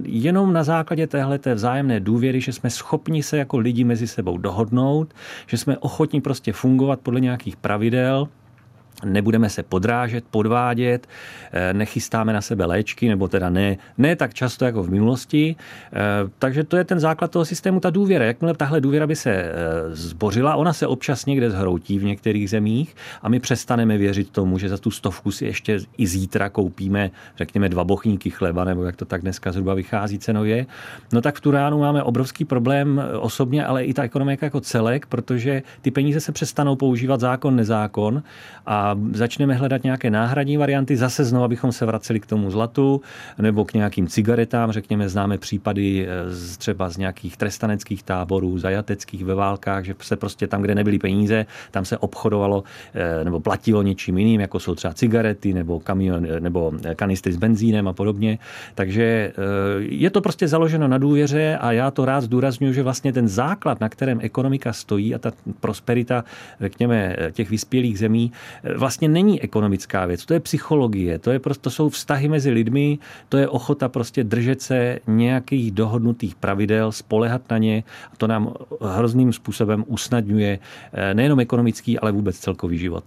jenom 0.04 0.52
na 0.52 0.64
základě 0.64 1.06
téhle 1.06 1.38
vzájemné 1.54 2.00
důvěry, 2.00 2.40
že 2.40 2.52
jsme 2.52 2.70
schopni 2.70 3.22
se 3.22 3.36
jako 3.38 3.58
lidi 3.58 3.84
mezi 3.84 4.06
sebou 4.06 4.38
dohodnout, 4.38 5.14
že 5.46 5.56
jsme 5.56 5.78
ochotní 5.78 6.20
prostě 6.20 6.52
fungovat 6.52 6.65
fungovat 6.66 7.00
podle 7.00 7.20
nějakých 7.20 7.56
pravidel, 7.56 8.28
nebudeme 9.04 9.50
se 9.50 9.62
podrážet, 9.62 10.24
podvádět, 10.30 11.06
eh, 11.52 11.72
nechystáme 11.72 12.32
na 12.32 12.40
sebe 12.40 12.64
léčky, 12.64 13.08
nebo 13.08 13.28
teda 13.28 13.50
ne, 13.50 13.76
ne 13.98 14.16
tak 14.16 14.34
často 14.34 14.64
jako 14.64 14.82
v 14.82 14.90
minulosti. 14.90 15.56
Eh, 15.92 15.98
takže 16.38 16.64
to 16.64 16.76
je 16.76 16.84
ten 16.84 17.00
základ 17.00 17.30
toho 17.30 17.44
systému, 17.44 17.80
ta 17.80 17.90
důvěra. 17.90 18.24
Jakmile 18.24 18.54
tahle 18.54 18.80
důvěra 18.80 19.06
by 19.06 19.16
se 19.16 19.30
eh, 19.30 19.52
zbořila, 19.90 20.56
ona 20.56 20.72
se 20.72 20.86
občas 20.86 21.26
někde 21.26 21.50
zhroutí 21.50 21.98
v 21.98 22.04
některých 22.04 22.50
zemích 22.50 22.96
a 23.22 23.28
my 23.28 23.40
přestaneme 23.40 23.98
věřit 23.98 24.30
tomu, 24.30 24.58
že 24.58 24.68
za 24.68 24.78
tu 24.78 24.90
stovku 24.90 25.30
si 25.30 25.44
ještě 25.44 25.78
i 25.98 26.06
zítra 26.06 26.48
koupíme, 26.48 27.10
řekněme, 27.36 27.68
dva 27.68 27.84
bochníky 27.84 28.30
chleba, 28.30 28.64
nebo 28.64 28.84
jak 28.84 28.96
to 28.96 29.04
tak 29.04 29.22
dneska 29.22 29.52
zhruba 29.52 29.74
vychází 29.74 30.18
cenově. 30.18 30.66
No 31.12 31.20
tak 31.20 31.36
v 31.36 31.40
Turánu 31.40 31.78
máme 31.78 32.02
obrovský 32.02 32.44
problém 32.44 33.02
osobně, 33.20 33.66
ale 33.66 33.84
i 33.84 33.94
ta 33.94 34.02
ekonomika 34.02 34.46
jako 34.46 34.60
celek, 34.60 35.06
protože 35.06 35.62
ty 35.82 35.90
peníze 35.90 36.20
se 36.20 36.32
přestanou 36.32 36.76
používat 36.76 37.20
zákon, 37.20 37.56
nezákon 37.56 38.22
a 38.66 38.85
začneme 39.12 39.54
hledat 39.54 39.84
nějaké 39.84 40.10
náhradní 40.10 40.56
varianty, 40.56 40.96
zase 40.96 41.24
znovu 41.24 41.48
bychom 41.48 41.72
se 41.72 41.86
vraceli 41.86 42.20
k 42.20 42.26
tomu 42.26 42.50
zlatu 42.50 43.00
nebo 43.38 43.64
k 43.64 43.74
nějakým 43.74 44.06
cigaretám, 44.08 44.72
řekněme, 44.72 45.08
známe 45.08 45.38
případy 45.38 46.06
eh, 46.08 46.30
z, 46.30 46.56
třeba 46.56 46.88
z 46.88 46.96
nějakých 46.96 47.36
trestaneckých 47.36 48.02
táborů, 48.02 48.58
zajateckých 48.58 49.24
ve 49.24 49.34
válkách, 49.34 49.84
že 49.84 49.94
se 50.00 50.16
prostě 50.16 50.46
tam, 50.46 50.62
kde 50.62 50.74
nebyly 50.74 50.98
peníze, 50.98 51.46
tam 51.70 51.84
se 51.84 51.98
obchodovalo 51.98 52.64
eh, 52.94 53.24
nebo 53.24 53.40
platilo 53.40 53.82
něčím 53.82 54.18
jiným, 54.18 54.40
jako 54.40 54.60
jsou 54.60 54.74
třeba 54.74 54.94
cigarety 54.94 55.52
nebo, 55.54 55.80
kamion, 55.80 56.26
eh, 56.26 56.40
nebo 56.40 56.72
kanistry 56.96 57.32
s 57.32 57.36
benzínem 57.36 57.88
a 57.88 57.92
podobně. 57.92 58.38
Takže 58.74 59.32
je 59.78 60.10
to 60.10 60.20
prostě 60.20 60.48
založeno 60.48 60.88
na 60.88 60.98
důvěře 60.98 61.58
a 61.60 61.72
já 61.72 61.90
to 61.90 62.04
rád 62.04 62.20
zdůraznuju, 62.20 62.72
že 62.72 62.82
vlastně 62.82 63.12
ten 63.12 63.28
základ, 63.28 63.80
na 63.80 63.88
kterém 63.88 64.18
ekonomika 64.22 64.72
stojí 64.72 65.14
a 65.14 65.18
ta 65.18 65.32
prosperita, 65.60 66.24
řekněme, 66.60 67.16
těch 67.32 67.50
vyspělých 67.50 67.98
zemí, 67.98 68.32
vlastně 68.76 69.08
není 69.08 69.42
ekonomická 69.42 70.06
věc, 70.06 70.26
to 70.26 70.34
je 70.34 70.40
psychologie, 70.40 71.18
to, 71.18 71.30
je 71.30 71.38
prostě, 71.38 71.62
to 71.62 71.70
jsou 71.70 71.88
vztahy 71.88 72.28
mezi 72.28 72.50
lidmi, 72.50 72.98
to 73.28 73.36
je 73.36 73.48
ochota 73.48 73.88
prostě 73.88 74.24
držet 74.24 74.62
se 74.62 74.98
nějakých 75.06 75.70
dohodnutých 75.70 76.34
pravidel, 76.34 76.92
spolehat 76.92 77.50
na 77.50 77.58
ně 77.58 77.84
a 78.12 78.16
to 78.16 78.26
nám 78.26 78.54
hrozným 78.80 79.32
způsobem 79.32 79.84
usnadňuje 79.86 80.58
eh, 80.92 81.14
nejenom 81.14 81.40
ekonomický, 81.40 81.98
ale 81.98 82.12
vůbec 82.12 82.38
celkový 82.38 82.78
život. 82.78 83.04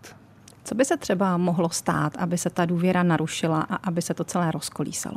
Co 0.64 0.76
by 0.76 0.86
se 0.86 0.98
třeba 0.98 1.38
mohlo 1.38 1.70
stát, 1.70 2.14
aby 2.18 2.38
se 2.38 2.50
ta 2.50 2.66
důvěra 2.66 3.04
narušila 3.04 3.62
a 3.62 3.76
aby 3.76 4.02
se 4.02 4.14
to 4.14 4.24
celé 4.24 4.52
rozkolísalo? 4.52 5.16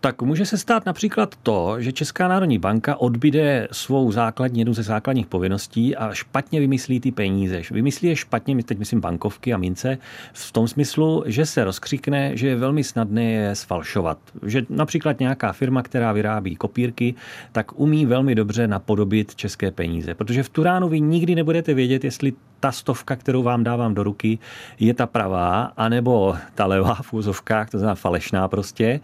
Tak 0.00 0.22
může 0.22 0.46
se 0.46 0.58
stát 0.58 0.86
například 0.86 1.34
to, 1.42 1.76
že 1.78 1.92
Česká 1.92 2.28
národní 2.28 2.58
banka 2.58 2.96
odbíde 2.96 3.68
svou 3.72 4.12
základní, 4.12 4.60
jednu 4.60 4.74
ze 4.74 4.82
základních 4.82 5.26
povinností 5.26 5.96
a 5.96 6.14
špatně 6.14 6.60
vymyslí 6.60 7.00
ty 7.00 7.12
peníze. 7.12 7.62
Vymyslí 7.70 8.08
je 8.08 8.16
špatně, 8.16 8.64
teď 8.64 8.78
myslím 8.78 9.00
bankovky 9.00 9.54
a 9.54 9.56
mince, 9.56 9.98
v 10.32 10.52
tom 10.52 10.68
smyslu, 10.68 11.24
že 11.26 11.46
se 11.46 11.64
rozkřikne, 11.64 12.36
že 12.36 12.48
je 12.48 12.56
velmi 12.56 12.84
snadné 12.84 13.24
je 13.24 13.54
sfalšovat. 13.54 14.18
Že 14.46 14.66
například 14.70 15.20
nějaká 15.20 15.52
firma, 15.52 15.82
která 15.82 16.12
vyrábí 16.12 16.56
kopírky, 16.56 17.14
tak 17.52 17.80
umí 17.80 18.06
velmi 18.06 18.34
dobře 18.34 18.68
napodobit 18.68 19.34
české 19.34 19.70
peníze. 19.70 20.14
Protože 20.14 20.42
v 20.42 20.48
Turánu 20.48 20.88
vy 20.88 21.00
nikdy 21.00 21.34
nebudete 21.34 21.74
vědět, 21.74 22.04
jestli 22.04 22.32
ta 22.60 22.72
stovka, 22.72 23.16
kterou 23.16 23.42
vám 23.42 23.64
dávám 23.64 23.94
do 23.94 24.02
ruky, 24.02 24.38
je 24.80 24.94
ta 24.94 25.06
pravá, 25.06 25.72
anebo 25.76 26.36
ta 26.54 26.66
levá 26.66 26.94
v 26.94 27.12
úzovkách, 27.12 27.70
to 27.70 27.78
znamená 27.78 27.94
falešná 27.94 28.48
prostě. 28.48 29.00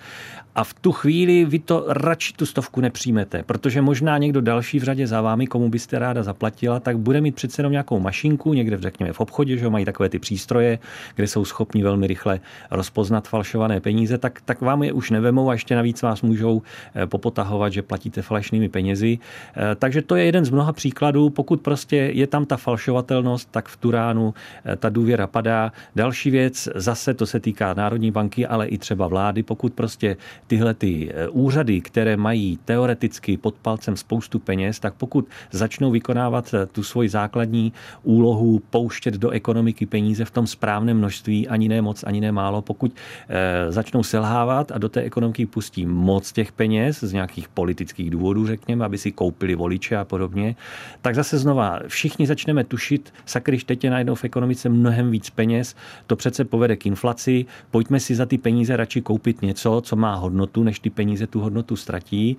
A 0.54 0.64
v 0.64 0.74
tu 0.74 0.92
chvíli 0.92 1.44
vy 1.44 1.58
to 1.58 1.84
radši 1.88 2.32
tu 2.32 2.46
stovku 2.46 2.80
nepřijmete, 2.80 3.42
protože 3.42 3.82
možná 3.82 4.18
někdo 4.18 4.40
další 4.40 4.78
v 4.78 4.82
řadě 4.82 5.06
za 5.06 5.20
vámi, 5.20 5.46
komu 5.46 5.68
byste 5.68 5.98
ráda 5.98 6.22
zaplatila, 6.22 6.80
tak 6.80 6.98
bude 6.98 7.20
mít 7.20 7.34
přece 7.34 7.60
jenom 7.60 7.72
nějakou 7.72 8.00
mašinku, 8.00 8.54
někde 8.54 8.78
řekněme 8.80 9.12
v 9.12 9.20
obchodě, 9.20 9.56
že 9.56 9.68
mají 9.68 9.84
takové 9.84 10.08
ty 10.08 10.18
přístroje, 10.18 10.78
kde 11.14 11.26
jsou 11.26 11.44
schopni 11.44 11.82
velmi 11.82 12.06
rychle 12.06 12.40
rozpoznat 12.70 13.28
falšované 13.28 13.80
peníze, 13.80 14.18
tak, 14.18 14.40
tak 14.44 14.60
vám 14.60 14.82
je 14.82 14.92
už 14.92 15.10
nevemou 15.10 15.50
a 15.50 15.52
ještě 15.52 15.76
navíc 15.76 16.02
vás 16.02 16.22
můžou 16.22 16.62
eh, 16.94 17.06
popotahovat, 17.06 17.72
že 17.72 17.82
platíte 17.82 18.22
falešnými 18.22 18.68
penězi. 18.68 19.18
Eh, 19.56 19.74
takže 19.74 20.02
to 20.02 20.16
je 20.16 20.24
jeden 20.24 20.44
z 20.44 20.50
mnoha 20.50 20.72
příkladů. 20.72 21.30
Pokud 21.30 21.60
prostě 21.60 21.96
je 21.96 22.26
tam 22.26 22.46
ta 22.46 22.56
falšovatelnost, 22.56 23.48
tak 23.50 23.68
v 23.68 23.76
Turánu 23.76 24.34
eh, 24.64 24.76
ta 24.76 24.88
důvěra 24.88 25.26
padá. 25.26 25.72
Další 25.96 26.30
věc, 26.30 26.68
zase 26.74 27.14
to 27.14 27.26
se 27.26 27.40
týká 27.40 27.74
Národní 27.74 28.10
banky, 28.10 28.46
ale 28.46 28.66
i 28.66 28.78
třeba 28.78 29.06
vlády, 29.06 29.42
pokud 29.42 29.72
prostě 29.72 30.16
tyhle 30.46 30.74
ty 30.74 31.10
eh, 31.14 31.28
úřady, 31.28 31.80
které 31.80 32.16
mají 32.16 32.58
teoreticky 32.64 33.36
pod 33.36 33.54
palcem 33.54 33.96
spoustu 33.96 34.38
peněz, 34.38 34.78
tak 34.78 34.94
pokud 34.94 35.28
začnou 35.50 35.90
vykonávat 35.90 36.54
eh, 36.54 36.66
tu 36.66 36.82
svoji 36.82 37.08
základní 37.08 37.72
úlohu 38.02 38.62
pouštět 38.70 39.14
do 39.14 39.30
ekonomiky 39.30 39.86
peníze 39.86 40.24
v 40.24 40.30
tom 40.30 40.46
správném 40.46 40.98
množství, 40.98 41.48
ani 41.48 41.68
ne 41.68 41.82
moc, 41.82 42.04
ani 42.04 42.20
ne 42.20 42.32
málo, 42.32 42.62
pokud 42.62 42.92
eh, 43.28 43.72
začnou 43.72 44.02
selhávat 44.02 44.72
a 44.72 44.78
do 44.78 44.88
té 44.88 45.00
ekonomiky 45.00 45.46
pustí 45.46 45.86
moc 45.86 46.32
těch 46.32 46.52
peněz 46.52 47.00
z 47.00 47.12
nějakých 47.12 47.48
politických 47.48 48.10
důvodů, 48.10 48.46
řekněme, 48.46 48.84
aby 48.84 48.98
si 48.98 49.12
koupili 49.12 49.54
voliče 49.54 49.96
a 49.96 50.04
podobně, 50.04 50.56
tak 51.02 51.14
zase 51.14 51.38
znova 51.38 51.80
všichni 51.86 52.26
začneme 52.26 52.64
tušit, 52.64 53.12
sakryš, 53.26 53.64
teď 53.64 53.84
je 53.84 53.90
najednou 53.90 54.14
v 54.14 54.24
ekonomice 54.24 54.68
mnohem 54.68 55.10
víc 55.10 55.30
peněz, 55.30 55.76
to 56.06 56.16
přece 56.16 56.44
povede 56.44 56.76
k 56.76 56.86
inflaci, 56.86 57.46
pojďme 57.70 58.00
si 58.00 58.14
za 58.14 58.26
ty 58.26 58.38
peníze 58.38 58.76
radši 58.76 59.00
koupit 59.00 59.42
něco, 59.42 59.80
co 59.84 59.96
má 59.96 60.14
hodnotu 60.14 60.33
hodnotu, 60.34 60.62
než 60.62 60.78
ty 60.80 60.90
peníze 60.90 61.26
tu 61.26 61.40
hodnotu 61.40 61.76
ztratí. 61.76 62.36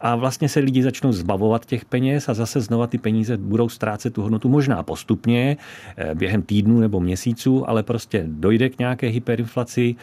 A 0.00 0.16
vlastně 0.16 0.48
se 0.48 0.60
lidi 0.60 0.82
začnou 0.82 1.12
zbavovat 1.12 1.66
těch 1.66 1.84
peněz 1.84 2.28
a 2.28 2.34
zase 2.34 2.60
znova 2.60 2.86
ty 2.86 2.98
peníze 2.98 3.36
budou 3.36 3.68
ztrácet 3.68 4.12
tu 4.12 4.22
hodnotu 4.22 4.48
možná 4.48 4.82
postupně, 4.82 5.56
eh, 5.96 6.14
během 6.14 6.42
týdnů 6.42 6.80
nebo 6.80 7.00
měsíců, 7.00 7.68
ale 7.68 7.82
prostě 7.82 8.24
dojde 8.28 8.68
k 8.68 8.78
nějaké 8.78 9.06
hyperinflaci 9.08 9.96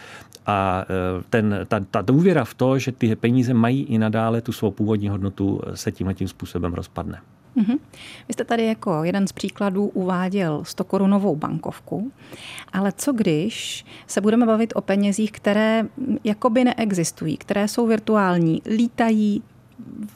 a 0.46 0.86
eh, 0.90 1.24
ten, 1.30 1.60
ta, 1.68 1.80
ta 1.80 2.02
důvěra 2.02 2.44
v 2.44 2.54
to, 2.54 2.80
že 2.80 2.92
ty 2.92 3.16
peníze 3.16 3.54
mají 3.54 3.84
i 3.84 3.98
nadále 3.98 4.42
tu 4.42 4.52
svou 4.52 4.72
původní 4.72 5.10
hodnotu, 5.10 5.62
eh, 5.62 5.78
se 5.78 5.92
tímhle 5.92 6.14
tím 6.14 6.28
způsobem 6.28 6.74
rozpadne. 6.74 7.22
Mm-hmm. 7.58 7.80
Vy 8.28 8.34
jste 8.34 8.44
tady 8.44 8.66
jako 8.66 9.04
jeden 9.04 9.28
z 9.28 9.32
příkladů 9.32 9.88
uváděl 9.88 10.64
100 10.64 10.84
korunovou 10.84 11.36
bankovku, 11.36 12.12
ale 12.74 12.92
co 12.92 13.14
když 13.14 13.86
se 14.08 14.22
budeme 14.22 14.46
bavit 14.46 14.74
o 14.76 14.82
penězích, 14.82 15.32
které 15.32 15.86
jakoby 16.24 16.64
neexistují, 16.64 17.38
které 17.38 17.68
jsou 17.68 17.88
virtuální, 17.88 18.62
lítají 18.66 19.44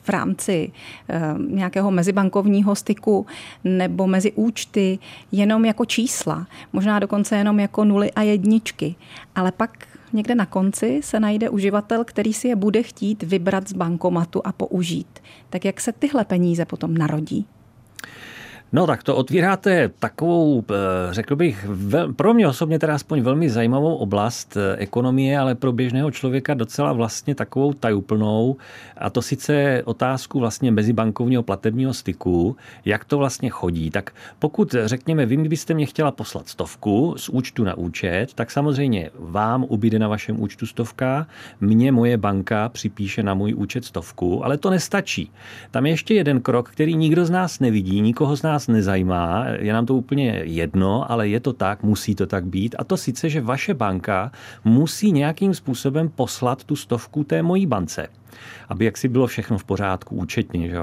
v 0.04 0.10
rámci 0.10 0.72
eh, 1.10 1.22
nějakého 1.48 1.92
mezibankovního 1.92 2.76
styku 2.76 3.26
nebo 3.64 4.08
mezi 4.08 4.32
účty 4.32 5.00
jenom 5.32 5.66
jako 5.66 5.86
čísla, 5.86 6.48
možná 6.74 7.00
dokonce 7.00 7.36
jenom 7.36 7.60
jako 7.60 7.86
nuly 7.86 8.12
a 8.12 8.22
jedničky. 8.22 8.96
Ale 9.36 9.52
pak 9.52 9.88
někde 10.14 10.36
na 10.36 10.46
konci 10.46 11.02
se 11.04 11.20
najde 11.20 11.50
uživatel, 11.50 12.04
který 12.04 12.34
si 12.34 12.48
je 12.48 12.56
bude 12.56 12.84
chtít 12.84 13.24
vybrat 13.24 13.70
z 13.70 13.74
bankomatu 13.74 14.48
a 14.48 14.52
použít. 14.52 15.20
Tak 15.50 15.66
jak 15.66 15.82
se 15.82 15.92
tyhle 15.92 16.26
peníze 16.26 16.66
potom 16.66 16.98
narodí? 16.98 17.46
No 18.72 18.88
tak 18.88 19.04
to 19.04 19.16
otvíráte 19.16 19.90
takovou, 20.00 20.64
eh, 20.70 21.14
řekl 21.14 21.36
bych, 21.36 21.68
pro 22.16 22.34
mě 22.34 22.48
osobně 22.48 22.80
teda 22.80 22.96
aspoň 22.96 23.22
velmi 23.22 23.50
zajímavou 23.50 23.96
oblast 23.96 24.58
eh, 24.58 24.76
ekonomie, 24.78 25.40
ale 25.40 25.56
pro 25.56 25.72
běžného 25.72 26.12
člověka 26.12 26.54
docela 26.54 26.94
vlastně 26.94 27.36
takovou 27.36 27.74
tajuplnou. 27.74 28.58
A 28.98 29.10
to 29.10 29.22
sice 29.22 29.82
otázku 29.86 30.40
vlastně 30.40 30.72
mezibankovního 30.72 31.44
platebního 31.44 31.94
styku, 31.94 32.56
jak 32.86 33.06
to 33.06 33.18
vlastně 33.18 33.50
chodí. 33.50 33.92
Tak 33.92 34.12
pokud, 34.40 34.76
řekněme, 34.86 35.26
vy 35.26 35.38
byste 35.38 35.74
mě 35.74 35.86
chtěla 35.86 36.12
poslat 36.12 36.50
stovku 36.50 37.14
z 37.18 37.30
účtu 37.30 37.64
na 37.64 37.78
účet, 37.78 38.34
tak 38.34 38.52
samozřejmě 38.52 39.10
vám 39.20 39.66
ubyde 39.70 40.00
na 40.00 40.08
vašem 40.08 40.42
účtu 40.42 40.66
stovka, 40.66 41.28
mě 41.62 41.92
moje 41.92 42.18
banka 42.18 42.70
připíše 42.70 43.24
na 43.24 43.34
můj 43.34 43.54
účet 43.54 43.86
stovku, 43.86 44.46
ale 44.46 44.58
to 44.58 44.70
nestačí. 44.70 45.32
Tam 45.72 45.86
je 45.86 45.92
ještě 45.92 46.14
jeden 46.14 46.42
krok, 46.42 46.70
který 46.70 46.96
nikdo 46.96 47.26
z 47.26 47.30
nás 47.30 47.60
nevidí, 47.60 48.02
nikoho 48.02 48.38
z 48.38 48.42
nás 48.44 48.57
nás 48.58 48.68
nezajímá, 48.68 49.46
je 49.60 49.74
nám 49.74 49.86
to 49.86 49.94
úplně 49.96 50.42
jedno, 50.44 51.12
ale 51.12 51.28
je 51.28 51.40
to 51.40 51.54
tak, 51.54 51.84
musí 51.84 52.16
to 52.16 52.26
tak 52.26 52.46
být. 52.46 52.76
A 52.80 52.84
to 52.84 52.98
sice, 52.98 53.30
že 53.30 53.42
vaše 53.42 53.74
banka 53.74 54.32
musí 54.66 55.12
nějakým 55.12 55.54
způsobem 55.54 56.10
poslat 56.10 56.64
tu 56.64 56.76
stovku 56.76 57.24
té 57.24 57.42
mojí 57.42 57.66
bance 57.66 58.08
aby 58.70 58.86
jaksi 58.86 59.08
bylo 59.08 59.28
všechno 59.28 59.58
v 59.58 59.64
pořádku 59.64 60.16
účetně. 60.16 60.70
Že? 60.70 60.78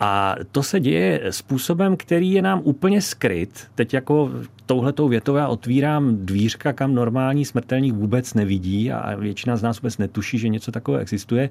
A 0.00 0.36
to 0.52 0.62
se 0.62 0.80
děje 0.80 1.20
způsobem, 1.30 1.96
který 1.96 2.32
je 2.32 2.42
nám 2.42 2.60
úplně 2.64 3.02
skryt. 3.02 3.66
Teď 3.74 3.94
jako 3.94 4.30
touhletou 4.66 5.08
větou 5.08 5.34
já 5.34 5.48
otvírám 5.48 6.16
dvířka, 6.16 6.72
kam 6.72 6.94
normální 6.94 7.44
smrtelník 7.44 7.94
vůbec 7.94 8.34
nevidí 8.34 8.92
a 8.92 9.14
většina 9.16 9.56
z 9.56 9.62
nás 9.62 9.80
vůbec 9.80 9.98
netuší, 9.98 10.38
že 10.38 10.48
něco 10.48 10.72
takového 10.72 11.02
existuje. 11.02 11.50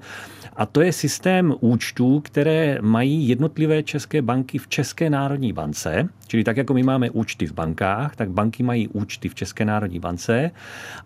A 0.56 0.66
to 0.66 0.80
je 0.80 0.92
systém 0.92 1.54
účtů, 1.60 2.20
které 2.20 2.78
mají 2.80 3.28
jednotlivé 3.28 3.82
české 3.82 4.22
banky 4.22 4.58
v 4.58 4.68
České 4.68 5.10
národní 5.10 5.52
bance. 5.52 6.08
Čili 6.26 6.44
tak, 6.44 6.56
jako 6.56 6.74
my 6.74 6.82
máme 6.82 7.10
účty 7.10 7.46
v 7.46 7.52
bankách, 7.52 8.16
tak 8.16 8.30
banky 8.30 8.62
mají 8.62 8.88
účty 8.88 9.28
v 9.28 9.34
České 9.34 9.64
národní 9.64 10.00
bance. 10.00 10.50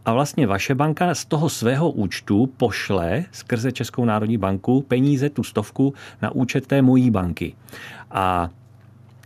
A 0.05 0.13
vlastně 0.13 0.47
vaše 0.47 0.75
banka 0.75 1.15
z 1.15 1.25
toho 1.25 1.49
svého 1.49 1.91
účtu 1.91 2.47
pošle 2.57 3.25
skrze 3.33 3.73
Českou 3.73 4.05
národní 4.05 4.39
banku 4.39 4.85
peníze, 4.89 5.31
tu 5.31 5.43
stovku, 5.43 5.95
na 6.23 6.31
účet 6.31 6.67
té 6.67 6.83
mojí 6.83 7.11
banky. 7.11 7.28
A 8.11 8.51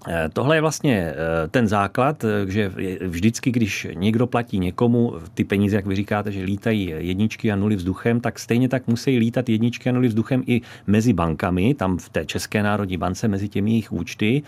Eh, 0.08 0.28
tohle 0.32 0.56
je 0.56 0.60
vlastně 0.60 0.96
eh, 0.96 1.14
ten 1.48 1.68
základ, 1.68 2.24
eh, 2.24 2.50
že 2.50 2.72
vždycky, 3.00 3.50
když 3.50 3.86
někdo 3.94 4.26
platí 4.26 4.58
někomu 4.58 5.14
ty 5.34 5.44
peníze, 5.44 5.76
jak 5.76 5.86
vy 5.86 5.96
říkáte, 5.96 6.32
že 6.32 6.44
lítají 6.44 6.94
jedničky 6.98 7.52
a 7.52 7.56
nuly 7.56 7.76
vzduchem, 7.76 8.20
tak 8.20 8.38
stejně 8.38 8.68
tak 8.68 8.86
musí 8.86 9.18
lítat 9.18 9.48
jedničky 9.48 9.88
a 9.88 9.92
nuly 9.92 10.08
vzduchem 10.08 10.42
i 10.46 10.60
mezi 10.86 11.12
bankami, 11.12 11.74
tam 11.74 11.98
v 11.98 12.08
té 12.08 12.26
České 12.26 12.62
národní 12.62 12.96
bance, 12.96 13.28
mezi 13.28 13.48
těmi 13.48 13.70
jejich 13.70 13.92
účty. 13.92 14.42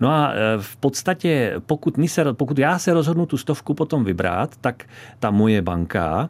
No 0.00 0.10
a 0.10 0.32
v 0.60 0.76
podstatě, 0.76 1.54
pokud, 1.66 1.96
my 1.96 2.08
se, 2.08 2.32
pokud 2.32 2.58
já 2.58 2.78
se 2.78 2.94
rozhodnu 2.94 3.26
tu 3.26 3.36
stovku 3.36 3.74
potom 3.74 4.04
vybrat, 4.04 4.56
tak 4.60 4.84
ta 5.20 5.30
moje 5.30 5.62
banka 5.62 6.28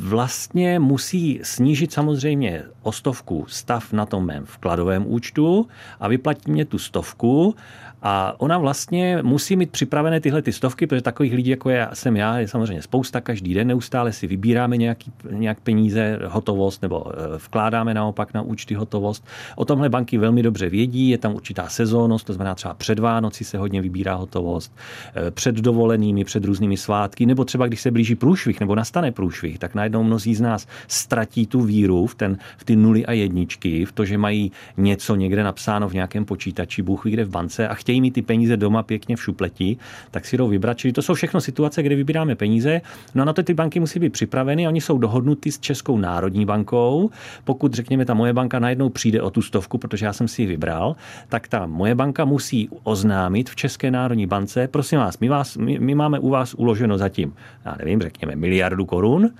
vlastně 0.00 0.78
musí 0.78 1.40
snížit 1.42 1.92
samozřejmě 1.92 2.62
o 2.82 2.92
stovku 2.92 3.44
stav 3.48 3.92
na 3.92 4.06
tom 4.06 4.26
mém 4.26 4.46
vkladovém 4.46 5.04
účtu 5.06 5.68
a 6.00 6.08
vyplatí 6.08 6.50
mě 6.50 6.64
tu 6.64 6.78
stovku 6.78 7.54
a 8.02 8.34
ona 8.38 8.58
vlastně 8.58 9.18
musí 9.22 9.56
mít 9.56 9.70
připravené 9.70 10.20
tyhle 10.20 10.42
ty 10.42 10.52
stovky, 10.52 10.86
protože 10.86 11.02
takových 11.02 11.32
lidí, 11.32 11.50
jako 11.50 11.70
já, 11.70 11.94
jsem 11.94 12.16
já, 12.16 12.38
je 12.38 12.48
samozřejmě 12.48 12.82
spousta. 12.82 13.20
Každý 13.20 13.54
den 13.54 13.68
neustále 13.68 14.12
si 14.12 14.26
vybíráme 14.26 14.76
nějaký, 14.76 15.12
nějak 15.30 15.60
peníze, 15.60 16.18
hotovost, 16.26 16.82
nebo 16.82 17.04
eh, 17.06 17.38
vkládáme 17.38 17.94
naopak 17.94 18.34
na 18.34 18.42
účty 18.42 18.74
hotovost. 18.74 19.26
O 19.56 19.64
tomhle 19.64 19.88
banky 19.88 20.18
velmi 20.18 20.42
dobře 20.42 20.68
vědí, 20.68 21.08
je 21.08 21.18
tam 21.18 21.34
určitá 21.34 21.68
sezónnost, 21.68 22.26
to 22.26 22.32
znamená 22.32 22.54
třeba 22.54 22.74
před 22.74 22.98
Vánoci 22.98 23.44
se 23.44 23.58
hodně 23.58 23.82
vybírá 23.82 24.14
hotovost, 24.14 24.72
eh, 25.14 25.30
před 25.30 25.54
dovolenými, 25.54 26.24
před 26.24 26.44
různými 26.44 26.76
svátky, 26.76 27.26
nebo 27.26 27.44
třeba 27.44 27.66
když 27.66 27.80
se 27.80 27.90
blíží 27.90 28.14
průšvih 28.14 28.60
nebo 28.60 28.74
nastane 28.74 29.12
průšvih, 29.12 29.58
tak 29.58 29.74
najednou 29.74 30.02
mnozí 30.02 30.34
z 30.34 30.40
nás 30.40 30.66
ztratí 30.88 31.46
tu 31.46 31.60
víru 31.60 32.06
v, 32.06 32.14
ten, 32.14 32.38
v 32.56 32.64
ty 32.64 32.76
nuly 32.76 33.06
a 33.06 33.12
jedničky, 33.12 33.84
v 33.84 33.92
to, 33.92 34.04
že 34.04 34.18
mají 34.18 34.52
něco 34.76 35.14
někde 35.14 35.44
napsáno 35.44 35.88
v 35.88 35.94
nějakém 35.94 36.24
počítači, 36.24 36.82
Bůh 36.82 37.04
kde 37.04 37.24
v 37.24 37.30
bance 37.30 37.68
a 37.68 37.74
chtějí 37.92 38.00
mít 38.00 38.10
ty 38.10 38.22
peníze 38.22 38.56
doma 38.56 38.82
pěkně 38.82 39.16
v 39.16 39.22
šupleti, 39.22 39.76
tak 40.10 40.24
si 40.24 40.36
jdou 40.36 40.48
vybrat. 40.48 40.78
Čili 40.78 40.92
to 40.92 41.02
jsou 41.02 41.14
všechno 41.14 41.40
situace, 41.40 41.82
kde 41.82 41.94
vybíráme 41.96 42.34
peníze. 42.34 42.80
No 43.14 43.22
a 43.22 43.24
na 43.24 43.32
to 43.32 43.42
ty 43.42 43.54
banky 43.54 43.80
musí 43.80 43.98
být 43.98 44.12
připraveny. 44.12 44.68
Oni 44.68 44.80
jsou 44.80 44.98
dohodnuty 44.98 45.52
s 45.52 45.58
Českou 45.58 45.98
národní 45.98 46.46
bankou. 46.46 47.10
Pokud, 47.44 47.74
řekněme, 47.74 48.04
ta 48.04 48.14
moje 48.14 48.32
banka 48.32 48.58
najednou 48.58 48.88
přijde 48.88 49.22
o 49.22 49.30
tu 49.30 49.42
stovku, 49.42 49.78
protože 49.78 50.06
já 50.06 50.12
jsem 50.12 50.28
si 50.28 50.42
ji 50.42 50.46
vybral, 50.46 50.96
tak 51.28 51.48
ta 51.48 51.66
moje 51.66 51.94
banka 51.94 52.24
musí 52.24 52.68
oznámit 52.82 53.50
v 53.50 53.56
České 53.56 53.90
národní 53.90 54.26
bance, 54.26 54.68
prosím 54.68 54.98
vás, 54.98 55.18
my, 55.18 55.28
vás, 55.28 55.56
my, 55.56 55.78
my 55.78 55.94
máme 55.94 56.18
u 56.18 56.28
vás 56.28 56.54
uloženo 56.54 56.98
zatím, 56.98 57.34
já 57.64 57.76
nevím, 57.78 58.00
řekněme, 58.00 58.36
miliardu 58.36 58.84
korun. 58.84 59.30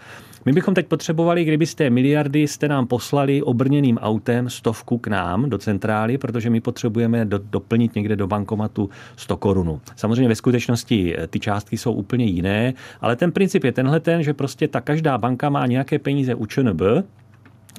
My 0.45 0.53
bychom 0.53 0.75
teď 0.75 0.87
potřebovali, 0.87 1.45
kdyby 1.45 1.67
z 1.67 1.75
té 1.75 1.91
miliardy 1.91 2.49
jste 2.49 2.69
nám 2.69 2.87
poslali 2.87 3.43
obrněným 3.43 3.99
autem 3.99 4.51
stovku 4.51 4.99
k 4.99 5.07
nám 5.07 5.51
do 5.51 5.59
centrály, 5.59 6.19
protože 6.19 6.51
my 6.51 6.61
potřebujeme 6.61 7.25
do, 7.25 7.39
doplnit 7.39 7.95
někde 7.95 8.17
do 8.17 8.27
bankomatu 8.27 8.91
100 9.17 9.37
korun. 9.37 9.81
Samozřejmě 9.97 10.29
ve 10.29 10.35
skutečnosti 10.35 11.17
eh, 11.19 11.27
ty 11.27 11.41
částky 11.41 11.79
jsou 11.79 11.93
úplně 11.93 12.25
jiné, 12.25 12.75
ale 13.01 13.17
ten 13.17 13.33
princip 13.33 13.65
je 13.65 13.73
tenhle 13.73 14.01
ten, 14.01 14.23
že 14.23 14.35
prostě 14.35 14.69
ta 14.69 14.81
každá 14.81 15.19
banka 15.19 15.51
má 15.51 15.67
nějaké 15.67 15.99
peníze 15.99 16.35
u 16.35 16.47
ČNB, 16.47 16.83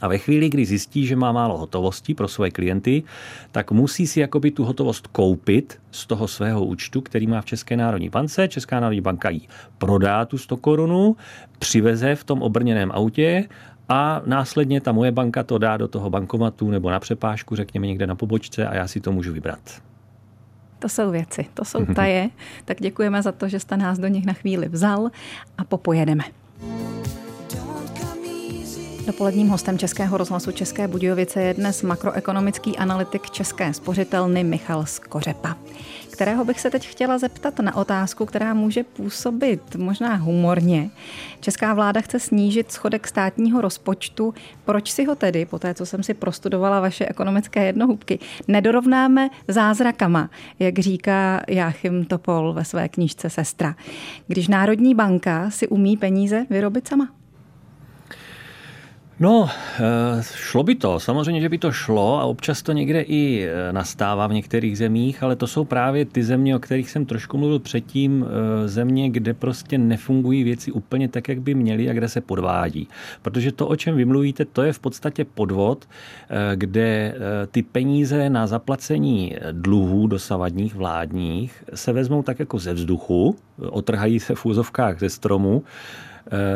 a 0.04 0.08
ve 0.08 0.18
chvíli, 0.18 0.50
kdy 0.50 0.66
zjistí, 0.66 1.06
že 1.06 1.16
má 1.16 1.32
málo 1.32 1.58
hotovosti 1.58 2.14
pro 2.14 2.28
své 2.28 2.52
klienty, 2.52 3.04
tak 3.52 3.72
musí 3.72 4.08
si 4.08 4.20
jakoby 4.20 4.52
tu 4.52 4.66
hotovost 4.66 5.08
koupit 5.08 5.80
z 5.92 6.06
toho 6.06 6.28
svého 6.28 6.66
účtu, 6.66 7.02
který 7.02 7.28
má 7.28 7.42
v 7.42 7.46
České 7.46 7.78
národní 7.78 8.10
bance. 8.10 8.48
Česká 8.48 8.80
národní 8.80 9.02
banka 9.02 9.30
jí 9.30 9.48
prodá 9.78 10.26
tu 10.26 10.38
100 10.38 10.58
korunu, 10.58 11.16
přiveze 11.60 12.16
v 12.16 12.24
tom 12.24 12.42
obrněném 12.42 12.92
autě 12.92 13.48
a 13.90 14.22
následně 14.26 14.82
ta 14.82 14.92
moje 14.92 15.12
banka 15.12 15.44
to 15.44 15.58
dá 15.58 15.78
do 15.78 15.88
toho 15.88 16.10
bankomatu 16.10 16.72
nebo 16.72 16.90
na 16.90 17.00
přepážku, 17.00 17.56
řekněme 17.56 17.88
někde 17.88 18.08
na 18.08 18.16
pobočce 18.16 18.68
a 18.68 18.76
já 18.76 18.88
si 18.88 19.02
to 19.02 19.12
můžu 19.12 19.34
vybrat. 19.34 19.60
To 20.80 20.90
jsou 20.90 21.12
věci, 21.12 21.46
to 21.54 21.66
jsou 21.66 21.86
taje. 21.96 22.30
Tak 22.66 22.82
děkujeme 22.82 23.22
za 23.22 23.32
to, 23.32 23.48
že 23.48 23.60
jste 23.60 23.78
nás 23.78 24.00
do 24.00 24.08
nich 24.08 24.26
na 24.26 24.34
chvíli 24.34 24.70
vzal 24.70 25.10
a 25.58 25.64
popojedeme. 25.64 26.24
Dopoledním 29.06 29.50
hostem 29.50 29.78
Českého 29.78 30.18
rozhlasu 30.18 30.52
České 30.52 30.88
Budějovice 30.88 31.42
je 31.42 31.54
dnes 31.54 31.82
makroekonomický 31.82 32.78
analytik 32.78 33.30
České 33.30 33.74
spořitelny 33.74 34.44
Michal 34.44 34.86
Skořepa, 34.86 35.58
kterého 36.12 36.46
bych 36.46 36.60
se 36.60 36.70
teď 36.70 36.88
chtěla 36.88 37.18
zeptat 37.18 37.60
na 37.60 37.76
otázku, 37.76 38.26
která 38.26 38.54
může 38.54 38.84
působit 38.84 39.76
možná 39.76 40.16
humorně. 40.16 40.90
Česká 41.40 41.74
vláda 41.74 42.02
chce 42.02 42.20
snížit 42.20 42.72
schodek 42.72 43.08
státního 43.08 43.62
rozpočtu. 43.62 44.34
Proč 44.66 44.92
si 44.92 45.06
ho 45.06 45.16
tedy, 45.16 45.46
po 45.46 45.60
té, 45.60 45.74
co 45.74 45.86
jsem 45.86 46.04
si 46.04 46.14
prostudovala 46.14 46.80
vaše 46.80 47.06
ekonomické 47.06 47.66
jednohubky, 47.66 48.20
nedorovnáme 48.48 49.30
zázrakama, 49.48 50.30
jak 50.60 50.80
říká 50.80 51.42
Jáchym 51.48 52.06
Topol 52.06 52.54
ve 52.54 52.66
své 52.66 52.90
knížce 52.90 53.30
Sestra, 53.30 53.76
když 54.28 54.48
Národní 54.48 54.96
banka 54.96 55.50
si 55.50 55.68
umí 55.68 55.98
peníze 55.98 56.46
vyrobit 56.50 56.88
sama? 56.88 57.23
No, 59.24 59.50
eh, 59.80 60.24
šlo 60.36 60.64
by 60.64 60.76
to. 60.76 61.00
Samozřejmě, 61.00 61.42
že 61.42 61.50
by 61.50 61.58
to 61.58 61.72
šlo 61.72 62.20
a 62.20 62.26
občas 62.26 62.62
to 62.62 62.72
někde 62.72 63.02
i 63.02 63.48
eh, 63.48 63.74
nastává 63.74 64.28
v 64.28 64.34
některých 64.34 64.78
zemích, 64.78 65.24
ale 65.24 65.36
to 65.36 65.48
jsou 65.48 65.66
právě 65.66 66.06
ty 66.06 66.24
země, 66.24 66.56
o 66.56 66.60
kterých 66.60 66.90
jsem 66.92 67.06
trošku 67.06 67.38
mluvil 67.38 67.60
předtím, 67.60 68.26
eh, 68.26 68.68
země, 68.68 69.10
kde 69.10 69.34
prostě 69.34 69.78
nefungují 69.78 70.44
věci 70.44 70.72
úplně 70.72 71.08
tak, 71.08 71.30
jak 71.30 71.42
by 71.42 71.54
měly 71.56 71.90
a 71.90 71.94
kde 71.94 72.10
se 72.10 72.22
podvádí. 72.22 72.88
Protože 73.22 73.52
to, 73.52 73.68
o 73.68 73.76
čem 73.76 73.96
vy 73.96 74.06
mluvíte, 74.06 74.46
to 74.46 74.64
je 74.64 74.74
v 74.74 74.80
podstatě 74.80 75.26
podvod, 75.26 75.88
kde 76.56 77.16
ty 77.52 77.64
peníze 77.64 78.30
na 78.30 78.48
zaplacení 78.48 79.36
dluhů 79.52 80.08
dosavadních 80.08 80.76
vládních 80.76 81.64
se 81.74 81.94
vezmou 81.94 82.24
tak 82.24 82.40
jako 82.40 82.60
ze 82.60 82.74
vzduchu, 82.74 83.36
otrhají 83.70 84.20
se 84.20 84.36
v 84.36 84.46
úzovkách 84.46 85.00
ze 85.00 85.10
stromu, 85.10 85.64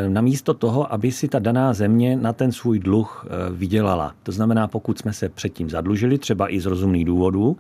namísto 0.08 0.54
toho, 0.54 0.94
aby 0.94 1.12
si 1.12 1.28
ta 1.28 1.40
daná 1.40 1.74
země 1.74 2.16
na 2.16 2.34
ten 2.34 2.52
svůj 2.52 2.80
dluh 2.80 3.26
eh, 3.26 3.30
vydělala. 3.52 4.14
To 4.24 4.32
znamená, 4.32 4.68
pokud 4.68 5.00
jsme 5.00 5.14
se 5.14 5.30
předtím 5.30 5.70
zadlužili, 5.70 6.18
třeba 6.18 6.54
i 6.54 6.60
z 6.60 6.66
rozumných 6.66 7.06
důvodů, 7.06 7.58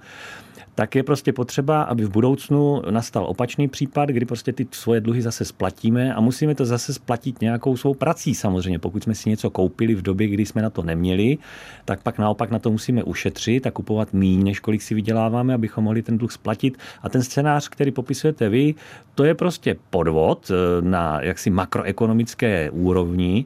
tak 0.77 0.95
je 0.95 1.03
prostě 1.03 1.33
potřeba, 1.33 1.81
aby 1.81 2.05
v 2.05 2.09
budoucnu 2.09 2.81
nastal 2.89 3.25
opačný 3.25 3.67
případ, 3.67 4.09
kdy 4.09 4.25
prostě 4.25 4.53
ty 4.53 4.67
svoje 4.71 5.01
dluhy 5.01 5.21
zase 5.21 5.45
splatíme 5.45 6.13
a 6.13 6.21
musíme 6.21 6.55
to 6.55 6.65
zase 6.65 6.93
splatit 6.93 7.41
nějakou 7.41 7.77
svou 7.77 7.93
prací 7.93 8.35
samozřejmě. 8.35 8.79
Pokud 8.79 9.03
jsme 9.03 9.15
si 9.15 9.29
něco 9.29 9.49
koupili 9.49 9.95
v 9.95 10.01
době, 10.01 10.27
kdy 10.27 10.45
jsme 10.45 10.61
na 10.61 10.69
to 10.69 10.83
neměli, 10.83 11.37
tak 11.85 12.03
pak 12.03 12.17
naopak 12.17 12.51
na 12.51 12.59
to 12.59 12.71
musíme 12.71 13.03
ušetřit 13.03 13.67
a 13.67 13.71
kupovat 13.71 14.13
méně, 14.13 14.43
než 14.43 14.59
kolik 14.59 14.81
si 14.81 14.95
vyděláváme, 14.95 15.53
abychom 15.53 15.83
mohli 15.83 16.01
ten 16.01 16.17
dluh 16.17 16.31
splatit. 16.31 16.77
A 17.01 17.09
ten 17.09 17.23
scénář, 17.23 17.69
který 17.69 17.91
popisujete 17.91 18.49
vy, 18.49 18.75
to 19.15 19.23
je 19.23 19.35
prostě 19.35 19.75
podvod 19.89 20.51
eh, 20.51 20.81
na 20.81 21.21
jaksi 21.21 21.49
makroekonomické 21.49 22.69
úrovni, 22.71 23.45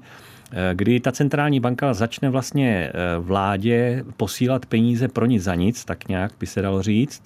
kdy 0.73 0.99
ta 0.99 1.11
centrální 1.11 1.59
banka 1.59 1.93
začne 1.93 2.29
vlastně 2.29 2.91
eh, 2.93 3.17
vládě 3.19 4.03
posílat 4.17 4.65
peníze 4.65 5.07
pro 5.07 5.25
nic 5.25 5.43
za 5.43 5.55
nic, 5.55 5.85
tak 5.85 6.07
nějak 6.07 6.31
by 6.39 6.47
se 6.47 6.61
dalo 6.61 6.81
říct. 6.81 7.21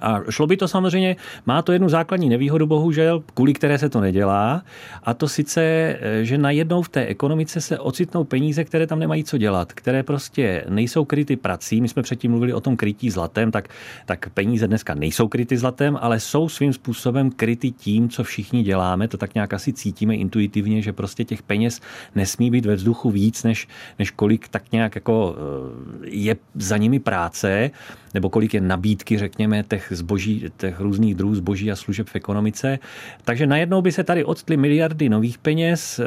A 0.00 0.20
šlo 0.30 0.46
by 0.46 0.56
to 0.56 0.68
samozřejmě, 0.68 1.16
má 1.46 1.62
to 1.62 1.72
jednu 1.72 1.88
základní 1.88 2.28
nevýhodu, 2.28 2.66
bohužel, 2.66 3.22
kvůli 3.34 3.54
které 3.54 3.78
se 3.78 3.88
to 3.88 4.00
nedělá, 4.00 4.62
a 5.02 5.14
to 5.14 5.28
sice, 5.28 5.96
že 6.22 6.38
najednou 6.38 6.82
v 6.82 6.88
té 6.88 7.06
ekonomice 7.06 7.60
se 7.60 7.78
ocitnou 7.78 8.24
peníze, 8.24 8.64
které 8.64 8.86
tam 8.86 8.98
nemají 8.98 9.24
co 9.24 9.38
dělat, 9.38 9.72
které 9.72 10.02
prostě 10.02 10.64
nejsou 10.68 11.04
kryty 11.04 11.36
prací. 11.36 11.80
My 11.80 11.88
jsme 11.88 12.02
předtím 12.02 12.30
mluvili 12.30 12.52
o 12.52 12.60
tom 12.60 12.76
krytí 12.76 13.10
zlatem, 13.10 13.50
tak, 13.50 13.68
tak 14.06 14.28
peníze 14.28 14.68
dneska 14.68 14.94
nejsou 14.94 15.28
kryty 15.28 15.56
zlatem, 15.56 15.98
ale 16.00 16.20
jsou 16.20 16.48
svým 16.48 16.72
způsobem 16.72 17.30
kryty 17.30 17.70
tím, 17.70 18.08
co 18.08 18.24
všichni 18.24 18.62
děláme. 18.62 19.08
To 19.08 19.16
tak 19.16 19.34
nějak 19.34 19.52
asi 19.52 19.72
cítíme 19.72 20.14
intuitivně, 20.14 20.82
že 20.82 20.92
prostě 20.92 21.24
těch 21.24 21.42
peněz 21.42 21.80
nesmí 22.14 22.50
být 22.50 22.66
ve 22.66 22.74
vzduchu 22.74 23.10
víc, 23.10 23.42
než, 23.42 23.68
než 23.98 24.10
kolik 24.10 24.48
tak 24.48 24.72
nějak 24.72 24.94
jako 24.94 25.36
eh, 25.36 26.08
je 26.10 26.36
za 26.54 26.76
nimi 26.76 26.98
práce 26.98 27.70
nebo 28.14 28.30
kolik 28.30 28.54
je 28.54 28.60
nabídky, 28.60 29.18
řekněme, 29.18 29.64
těch 29.68 29.88
zboží, 29.90 30.44
těch 30.56 30.80
různých 30.80 31.14
druhů 31.14 31.34
zboží 31.34 31.72
a 31.72 31.76
služeb 31.76 32.08
v 32.08 32.16
ekonomice. 32.16 32.78
Takže 33.24 33.46
najednou 33.46 33.82
by 33.82 33.92
se 33.92 34.04
tady 34.04 34.24
odstly 34.24 34.56
miliardy 34.56 35.08
nových 35.08 35.38
peněz, 35.38 36.00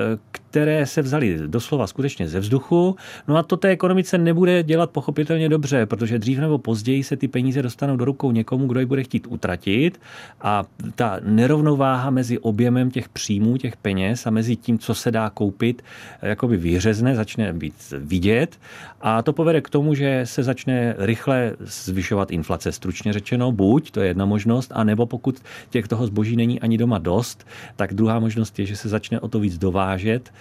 které 0.52 0.86
se 0.86 1.02
vzaly 1.02 1.38
doslova 1.48 1.88
skutečně 1.88 2.28
ze 2.28 2.40
vzduchu. 2.40 2.96
No 3.28 3.38
a 3.38 3.44
to 3.44 3.58
té 3.58 3.70
ekonomice 3.70 4.18
nebude 4.18 4.64
dělat 4.64 4.90
pochopitelně 4.90 5.50
dobře, 5.50 5.86
protože 5.86 6.20
dřív 6.20 6.40
nebo 6.40 6.58
později 6.58 7.04
se 7.04 7.18
ty 7.18 7.28
peníze 7.28 7.62
dostanou 7.62 7.96
do 7.96 8.06
rukou 8.06 8.32
někomu, 8.32 8.68
kdo 8.68 8.80
je 8.80 8.86
bude 8.86 9.04
chtít 9.04 9.28
utratit 9.30 10.02
a 10.42 10.64
ta 10.96 11.20
nerovnováha 11.24 12.10
mezi 12.10 12.40
objemem 12.40 12.92
těch 12.92 13.10
příjmů, 13.10 13.58
těch 13.58 13.78
peněz 13.78 14.28
a 14.28 14.30
mezi 14.30 14.56
tím, 14.56 14.80
co 14.80 14.96
se 14.96 15.12
dá 15.12 15.30
koupit, 15.30 15.82
jakoby 16.22 16.58
vyřezne, 16.58 17.16
začne 17.16 17.54
být 17.54 17.94
vidět 17.98 18.60
a 19.02 19.22
to 19.22 19.34
povede 19.34 19.62
k 19.62 19.70
tomu, 19.70 19.96
že 19.96 20.22
se 20.24 20.44
začne 20.44 20.96
rychle 20.98 21.54
zvyšovat 21.60 22.32
inflace. 22.32 22.72
Stručně 22.72 23.14
řečeno, 23.14 23.52
buď, 23.52 23.92
to 23.92 24.02
je 24.02 24.08
jedna 24.08 24.26
možnost, 24.26 24.72
anebo 24.76 25.06
pokud 25.06 25.40
těch 25.70 25.88
toho 25.88 26.08
zboží 26.08 26.36
není 26.36 26.60
ani 26.60 26.78
doma 26.78 26.98
dost, 26.98 27.48
tak 27.76 27.94
druhá 27.94 28.20
možnost 28.20 28.60
je, 28.60 28.66
že 28.66 28.76
se 28.76 28.90
začne 28.90 29.20
o 29.20 29.28
to 29.28 29.40
víc 29.40 29.58
dovážet 29.58 30.30
eh, 30.30 30.41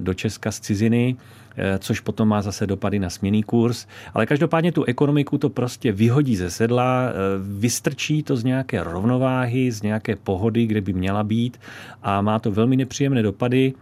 do 0.00 0.14
Česka 0.14 0.50
z 0.50 0.60
ciziny, 0.60 1.16
eh, 1.56 1.78
což 1.78 2.00
potom 2.00 2.28
má 2.28 2.42
zase 2.42 2.66
dopady 2.66 2.98
na 2.98 3.10
směný 3.10 3.42
kurz. 3.42 3.86
Ale 4.14 4.26
každopádně 4.26 4.72
tu 4.72 4.84
ekonomiku 4.84 5.38
to 5.38 5.48
prostě 5.48 5.92
vyhodí 5.92 6.36
ze 6.36 6.50
sedla, 6.50 7.08
eh, 7.08 7.12
vystrčí 7.58 8.22
to 8.22 8.36
z 8.36 8.44
nějaké 8.44 8.84
rovnováhy, 8.84 9.72
z 9.72 9.82
nějaké 9.82 10.16
pohody, 10.16 10.66
kde 10.66 10.80
by 10.80 10.92
měla 10.92 11.24
být 11.24 11.60
a 12.02 12.20
má 12.20 12.38
to 12.38 12.50
velmi 12.50 12.76
nepříjemné 12.76 13.22
dopady 13.22 13.74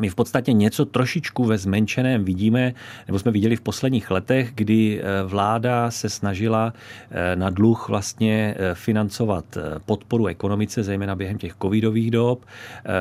my 0.00 0.08
v 0.08 0.14
podstatě 0.14 0.52
něco 0.52 0.84
trošičku 0.84 1.44
ve 1.44 1.58
zmenšeném 1.58 2.24
vidíme, 2.24 2.74
nebo 3.06 3.18
jsme 3.18 3.30
viděli 3.30 3.56
v 3.56 3.60
posledních 3.60 4.10
letech, 4.10 4.52
kdy 4.54 5.00
eh, 5.00 5.22
vláda 5.24 5.90
se 5.90 6.08
snažila 6.08 6.72
eh, 7.10 7.36
na 7.36 7.50
dluh 7.50 7.88
vlastně 7.88 8.54
eh, 8.58 8.74
financovat 8.74 9.58
podporu 9.86 10.26
ekonomice, 10.26 10.82
zejména 10.82 11.16
během 11.16 11.38
těch 11.38 11.54
covidových 11.62 12.10
dob. 12.10 12.44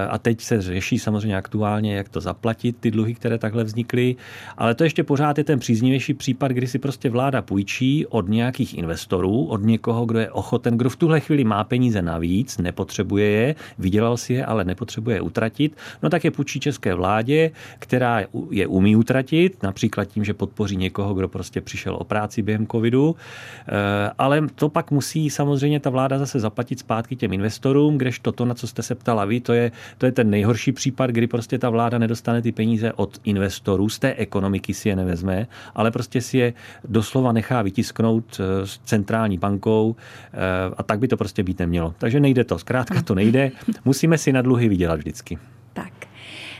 A 0.09 0.17
teď 0.17 0.41
se 0.41 0.61
řeší 0.61 0.99
samozřejmě 0.99 1.37
aktuálně, 1.37 1.95
jak 1.95 2.09
to 2.09 2.21
zaplatit, 2.21 2.77
ty 2.79 2.91
dluhy, 2.91 3.15
které 3.15 3.37
takhle 3.37 3.63
vznikly. 3.63 4.15
Ale 4.57 4.75
to 4.75 4.83
ještě 4.83 5.03
pořád 5.03 5.37
je 5.37 5.43
ten 5.43 5.59
příznivější 5.59 6.13
případ, 6.13 6.51
kdy 6.51 6.67
si 6.67 6.79
prostě 6.79 7.09
vláda 7.09 7.41
půjčí 7.41 8.05
od 8.05 8.29
nějakých 8.29 8.77
investorů, 8.77 9.45
od 9.45 9.63
někoho, 9.63 10.05
kdo 10.05 10.19
je 10.19 10.31
ochoten, 10.31 10.77
kdo 10.77 10.89
v 10.89 10.95
tuhle 10.95 11.19
chvíli 11.19 11.43
má 11.43 11.63
peníze 11.63 12.01
navíc, 12.01 12.57
nepotřebuje 12.57 13.29
je, 13.29 13.55
vydělal 13.79 14.17
si 14.17 14.33
je, 14.33 14.45
ale 14.45 14.65
nepotřebuje 14.65 15.17
je 15.17 15.21
utratit, 15.21 15.77
no 16.03 16.09
tak 16.09 16.23
je 16.23 16.31
půjčí 16.31 16.59
české 16.59 16.88
vládě, 16.95 17.51
která 17.79 18.23
je 18.51 18.67
umí 18.67 18.95
utratit, 18.95 19.63
například 19.63 20.05
tím, 20.05 20.23
že 20.23 20.33
podpoří 20.33 20.77
někoho, 20.77 21.13
kdo 21.13 21.27
prostě 21.27 21.61
přišel 21.61 21.95
o 21.95 22.03
práci 22.03 22.41
během 22.41 22.67
covidu, 22.67 23.15
eh, 23.15 24.11
ale 24.17 24.47
to 24.55 24.69
pak 24.69 24.91
musí 24.91 25.29
samozřejmě 25.29 25.79
ta 25.79 25.89
vláda 25.89 26.19
zase 26.19 26.39
zaplatit 26.39 26.79
zpátky 26.79 27.15
těm 27.15 27.33
investorům, 27.33 27.97
kdežto 27.97 28.31
to, 28.31 28.45
na 28.45 28.53
co 28.53 28.67
jste 28.67 28.83
se 28.83 28.95
ptala 28.95 29.25
vy, 29.25 29.39
to 29.39 29.53
je, 29.53 29.71
to 29.97 30.05
je 30.05 30.11
ten 30.11 30.29
nejhorší 30.29 30.71
případ, 30.71 31.09
kdy 31.09 31.27
prostě 31.27 31.57
ta 31.57 31.69
vláda 31.69 31.97
nedostane 31.97 32.41
ty 32.41 32.51
peníze 32.51 32.93
od 32.93 33.19
investorů, 33.23 33.89
z 33.89 33.99
té 33.99 34.13
ekonomiky 34.13 34.73
si 34.73 34.89
je 34.89 34.95
nevezme, 34.95 35.47
ale 35.75 35.91
prostě 35.91 36.21
si 36.21 36.37
je 36.37 36.53
doslova 36.87 37.31
nechá 37.31 37.61
vytisknout 37.61 38.39
eh, 38.39 38.67
s 38.67 38.79
centrální 38.85 39.37
bankou 39.37 39.95
eh, 40.33 40.37
a 40.77 40.83
tak 40.83 40.99
by 40.99 41.07
to 41.07 41.17
prostě 41.17 41.43
být 41.43 41.59
nemělo. 41.59 41.93
Takže 41.97 42.19
nejde 42.19 42.43
to, 42.43 42.59
zkrátka 42.59 43.01
to 43.01 43.15
nejde. 43.15 43.51
Musíme 43.85 44.17
si 44.17 44.31
na 44.31 44.41
dluhy 44.41 44.69
vydělat 44.69 44.99
vždycky. 44.99 45.37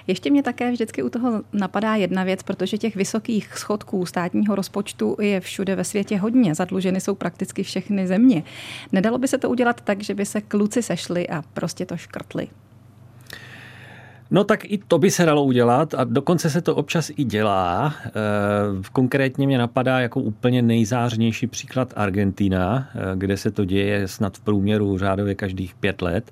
Ještě 0.10 0.30
mě 0.30 0.43
také 0.43 0.72
vždycky 0.72 1.04
u 1.04 1.10
toho 1.10 1.41
napadá 1.54 1.95
jedna 1.95 2.24
věc, 2.24 2.43
protože 2.43 2.78
těch 2.78 2.95
vysokých 2.95 3.58
schodků 3.58 4.06
státního 4.06 4.56
rozpočtu 4.56 5.17
je 5.22 5.39
všude 5.39 5.76
ve 5.76 5.84
světě 5.84 6.17
hodně. 6.17 6.56
Zadluženy 6.56 7.02
jsou 7.02 7.15
prakticky 7.15 7.63
všechny 7.63 8.08
země. 8.08 8.43
Nedalo 8.91 9.17
by 9.17 9.28
se 9.28 9.38
to 9.38 9.50
udělat 9.50 9.82
tak, 9.82 10.04
že 10.04 10.13
by 10.13 10.26
se 10.26 10.41
kluci 10.41 10.84
sešli 10.84 11.30
a 11.30 11.41
prostě 11.54 11.86
to 11.86 11.98
škrtli? 11.98 12.48
No 14.32 14.43
tak 14.43 14.65
i 14.65 14.80
to 14.88 15.00
by 15.00 15.12
se 15.12 15.26
dalo 15.26 15.43
udělat 15.43 15.93
a 15.93 16.04
dokonce 16.04 16.50
se 16.50 16.62
to 16.62 16.76
občas 16.76 17.12
i 17.17 17.24
dělá. 17.24 17.93
Eh, 18.06 18.12
konkrétně 18.91 19.48
mě 19.48 19.58
napadá 19.58 20.00
jako 20.00 20.22
úplně 20.22 20.62
nejzářnější 20.62 21.48
příklad 21.48 21.93
Argentina, 21.95 22.89
eh, 22.95 23.00
kde 23.15 23.38
se 23.38 23.52
to 23.52 23.65
děje 23.65 24.08
snad 24.08 24.38
v 24.38 24.41
průměru 24.41 24.98
řádově 24.98 25.36
každých 25.36 25.76
pět 25.76 26.02
let. 26.02 26.32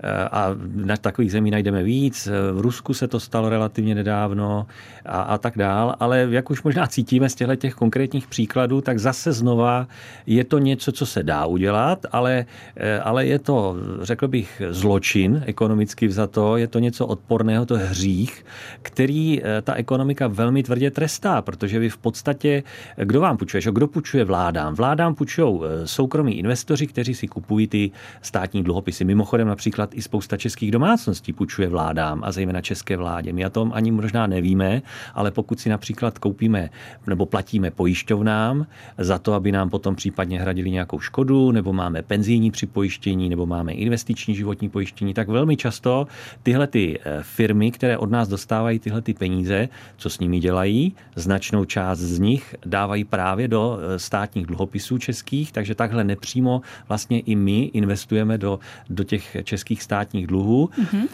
Eh, 0.00 0.28
a 0.32 0.56
na 0.74 0.96
takových 0.96 1.32
zemí 1.32 1.50
najdeme 1.50 1.82
víc. 1.82 2.28
V 2.52 2.60
Rusku 2.60 2.94
se 2.94 3.08
to 3.08 3.20
stalo 3.20 3.48
relativně 3.48 3.94
nedávno 3.94 4.66
a, 5.06 5.22
a 5.22 5.38
tak 5.38 5.58
dál, 5.58 5.94
ale 6.00 6.26
jak 6.30 6.50
už 6.50 6.62
možná 6.62 6.86
cítíme 6.86 7.28
z 7.28 7.34
těchto 7.34 7.56
těch 7.56 7.74
konkrétních 7.74 8.26
příkladů, 8.26 8.80
tak 8.80 8.98
zase 8.98 9.32
znova 9.32 9.88
je 10.26 10.44
to 10.44 10.58
něco, 10.58 10.92
co 10.92 11.06
se 11.06 11.22
dá 11.22 11.46
udělat, 11.46 12.06
ale, 12.12 12.46
eh, 12.76 13.00
ale 13.00 13.26
je 13.26 13.38
to, 13.38 13.76
řekl 14.02 14.28
bych, 14.28 14.62
zločin 14.70 15.42
ekonomicky 15.46 16.06
vzato, 16.06 16.56
je 16.56 16.66
to 16.66 16.78
něco 16.78 17.06
odporného, 17.06 17.66
to 17.66 17.76
hřích, 17.76 18.44
který 18.82 19.42
eh, 19.42 19.62
ta 19.62 19.74
ekonomika 19.74 20.26
velmi 20.26 20.62
tvrdě 20.62 20.90
trestá, 20.90 21.42
protože 21.42 21.78
vy 21.78 21.88
v 21.90 21.98
podstatě, 21.98 22.62
kdo 22.96 23.20
vám 23.20 23.36
půjčuje, 23.36 23.62
kdo 23.72 23.88
půjčuje 23.88 24.24
vládám? 24.24 24.74
Vládám 24.74 25.14
půjčují 25.14 25.60
soukromí 25.84 26.38
investoři, 26.38 26.86
kteří 26.86 27.14
si 27.14 27.28
kupují 27.28 27.66
ty 27.66 27.90
státní 28.22 28.62
dluhopisy. 28.62 29.04
Mimochodem 29.04 29.48
například 29.48 29.87
například 29.88 29.98
i 29.98 30.02
spousta 30.02 30.36
českých 30.36 30.70
domácností 30.70 31.32
půjčuje 31.32 31.68
vládám 31.68 32.24
a 32.24 32.32
zejména 32.32 32.60
české 32.60 32.96
vládě. 32.96 33.32
My 33.32 33.46
o 33.46 33.50
tom 33.50 33.72
ani 33.74 33.90
možná 33.90 34.26
nevíme, 34.26 34.82
ale 35.14 35.30
pokud 35.30 35.60
si 35.60 35.68
například 35.68 36.18
koupíme 36.18 36.70
nebo 37.06 37.26
platíme 37.26 37.70
pojišťovnám 37.70 38.66
za 38.98 39.18
to, 39.18 39.34
aby 39.34 39.52
nám 39.52 39.70
potom 39.70 39.96
případně 39.96 40.40
hradili 40.40 40.70
nějakou 40.70 41.00
škodu, 41.00 41.52
nebo 41.52 41.72
máme 41.72 42.02
penzijní 42.02 42.50
připojištění, 42.50 43.28
nebo 43.28 43.46
máme 43.46 43.72
investiční 43.72 44.34
životní 44.34 44.68
pojištění, 44.68 45.14
tak 45.14 45.28
velmi 45.28 45.56
často 45.56 46.06
tyhle 46.42 46.66
ty 46.66 46.98
eh, 46.98 47.22
firmy, 47.22 47.70
které 47.70 47.98
od 47.98 48.10
nás 48.10 48.28
dostávají 48.28 48.78
tyhle 48.78 49.02
ty 49.02 49.14
peníze, 49.14 49.68
co 49.96 50.10
s 50.10 50.18
nimi 50.20 50.40
dělají, 50.40 50.94
značnou 51.16 51.64
část 51.64 51.98
z 51.98 52.18
nich 52.18 52.54
dávají 52.66 53.04
právě 53.04 53.48
do 53.48 53.78
eh, 53.78 53.98
státních 53.98 54.46
dluhopisů 54.46 54.98
českých, 54.98 55.52
takže 55.52 55.74
takhle 55.74 56.04
nepřímo 56.04 56.60
vlastně 56.88 57.20
i 57.20 57.36
my 57.36 57.70
investujeme 57.72 58.38
do, 58.38 58.58
do 58.90 59.04
těch 59.04 59.36
českých 59.44 59.77
českých 59.78 59.82
státních 59.82 60.26
dluhů. 60.26 60.70
Mm-hmm. 60.78 61.08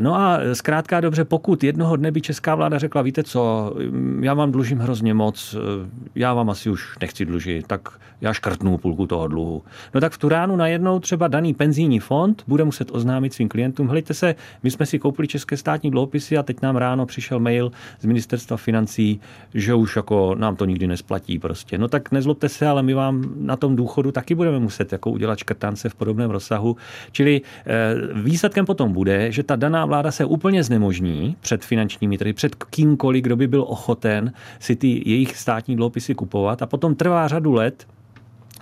No 0.00 0.14
a 0.14 0.38
zkrátka 0.52 1.00
dobře, 1.00 1.24
pokud 1.24 1.64
jednoho 1.64 1.96
dne 1.96 2.10
by 2.10 2.20
česká 2.20 2.54
vláda 2.54 2.78
řekla, 2.78 3.02
víte 3.02 3.22
co, 3.22 3.74
já 4.20 4.34
vám 4.34 4.52
dlužím 4.52 4.78
hrozně 4.78 5.14
moc, 5.14 5.56
eh, 5.58 5.90
já 6.14 6.34
vám 6.34 6.50
asi 6.50 6.70
už 6.70 6.98
nechci 7.00 7.24
dlužit, 7.24 7.66
tak 7.66 7.88
já 8.20 8.32
škrtnu 8.32 8.78
půlku 8.78 9.06
toho 9.06 9.28
dluhu. 9.28 9.62
No 9.94 10.00
tak 10.00 10.12
v 10.12 10.18
tu 10.18 10.28
ránu 10.28 10.56
najednou 10.56 11.00
třeba 11.00 11.28
daný 11.28 11.54
penzijní 11.54 12.00
fond 12.00 12.42
bude 12.46 12.64
muset 12.64 12.88
oznámit 12.92 13.34
svým 13.34 13.48
klientům, 13.48 13.88
hlejte 13.88 14.14
se, 14.14 14.34
my 14.62 14.70
jsme 14.70 14.86
si 14.86 14.98
koupili 14.98 15.28
české 15.28 15.56
státní 15.56 15.90
dluhopisy 15.90 16.38
a 16.38 16.42
teď 16.42 16.62
nám 16.62 16.76
ráno 16.76 17.06
přišel 17.06 17.38
mail 17.38 17.72
z 18.00 18.04
ministerstva 18.04 18.56
financí, 18.56 19.20
že 19.54 19.74
už 19.74 19.96
jako 19.96 20.34
nám 20.34 20.56
to 20.56 20.64
nikdy 20.64 20.86
nesplatí 20.86 21.38
prostě. 21.38 21.78
No 21.78 21.88
tak 21.88 22.12
nezlobte 22.12 22.48
se, 22.48 22.66
ale 22.66 22.82
my 22.82 22.94
vám 22.94 23.24
na 23.36 23.56
tom 23.56 23.76
důchodu 23.76 24.12
taky 24.12 24.34
budeme 24.34 24.58
muset 24.58 24.92
jako 24.92 25.10
udělat 25.10 25.38
škrtance 25.38 25.88
v 25.88 25.94
podobném 25.94 26.30
rozsahu. 26.30 26.76
Čili 27.12 27.40
eh, 27.66 27.94
výsledkem 28.14 28.66
potom 28.66 28.92
bude, 28.92 29.32
že 29.32 29.42
ta 29.42 29.55
daná 29.56 29.86
vláda 29.86 30.10
se 30.10 30.24
úplně 30.24 30.64
znemožní 30.64 31.36
před 31.40 31.64
finančními 31.64 32.18
trhy, 32.18 32.32
před 32.32 32.54
kýmkoliv, 32.54 33.24
kdo 33.24 33.36
by 33.36 33.46
byl 33.46 33.64
ochoten 33.68 34.32
si 34.58 34.76
ty 34.76 35.02
jejich 35.06 35.36
státní 35.36 35.76
dluhopisy 35.76 36.14
kupovat. 36.14 36.62
A 36.62 36.66
potom 36.66 36.94
trvá 36.94 37.28
řadu 37.28 37.52
let, 37.52 37.86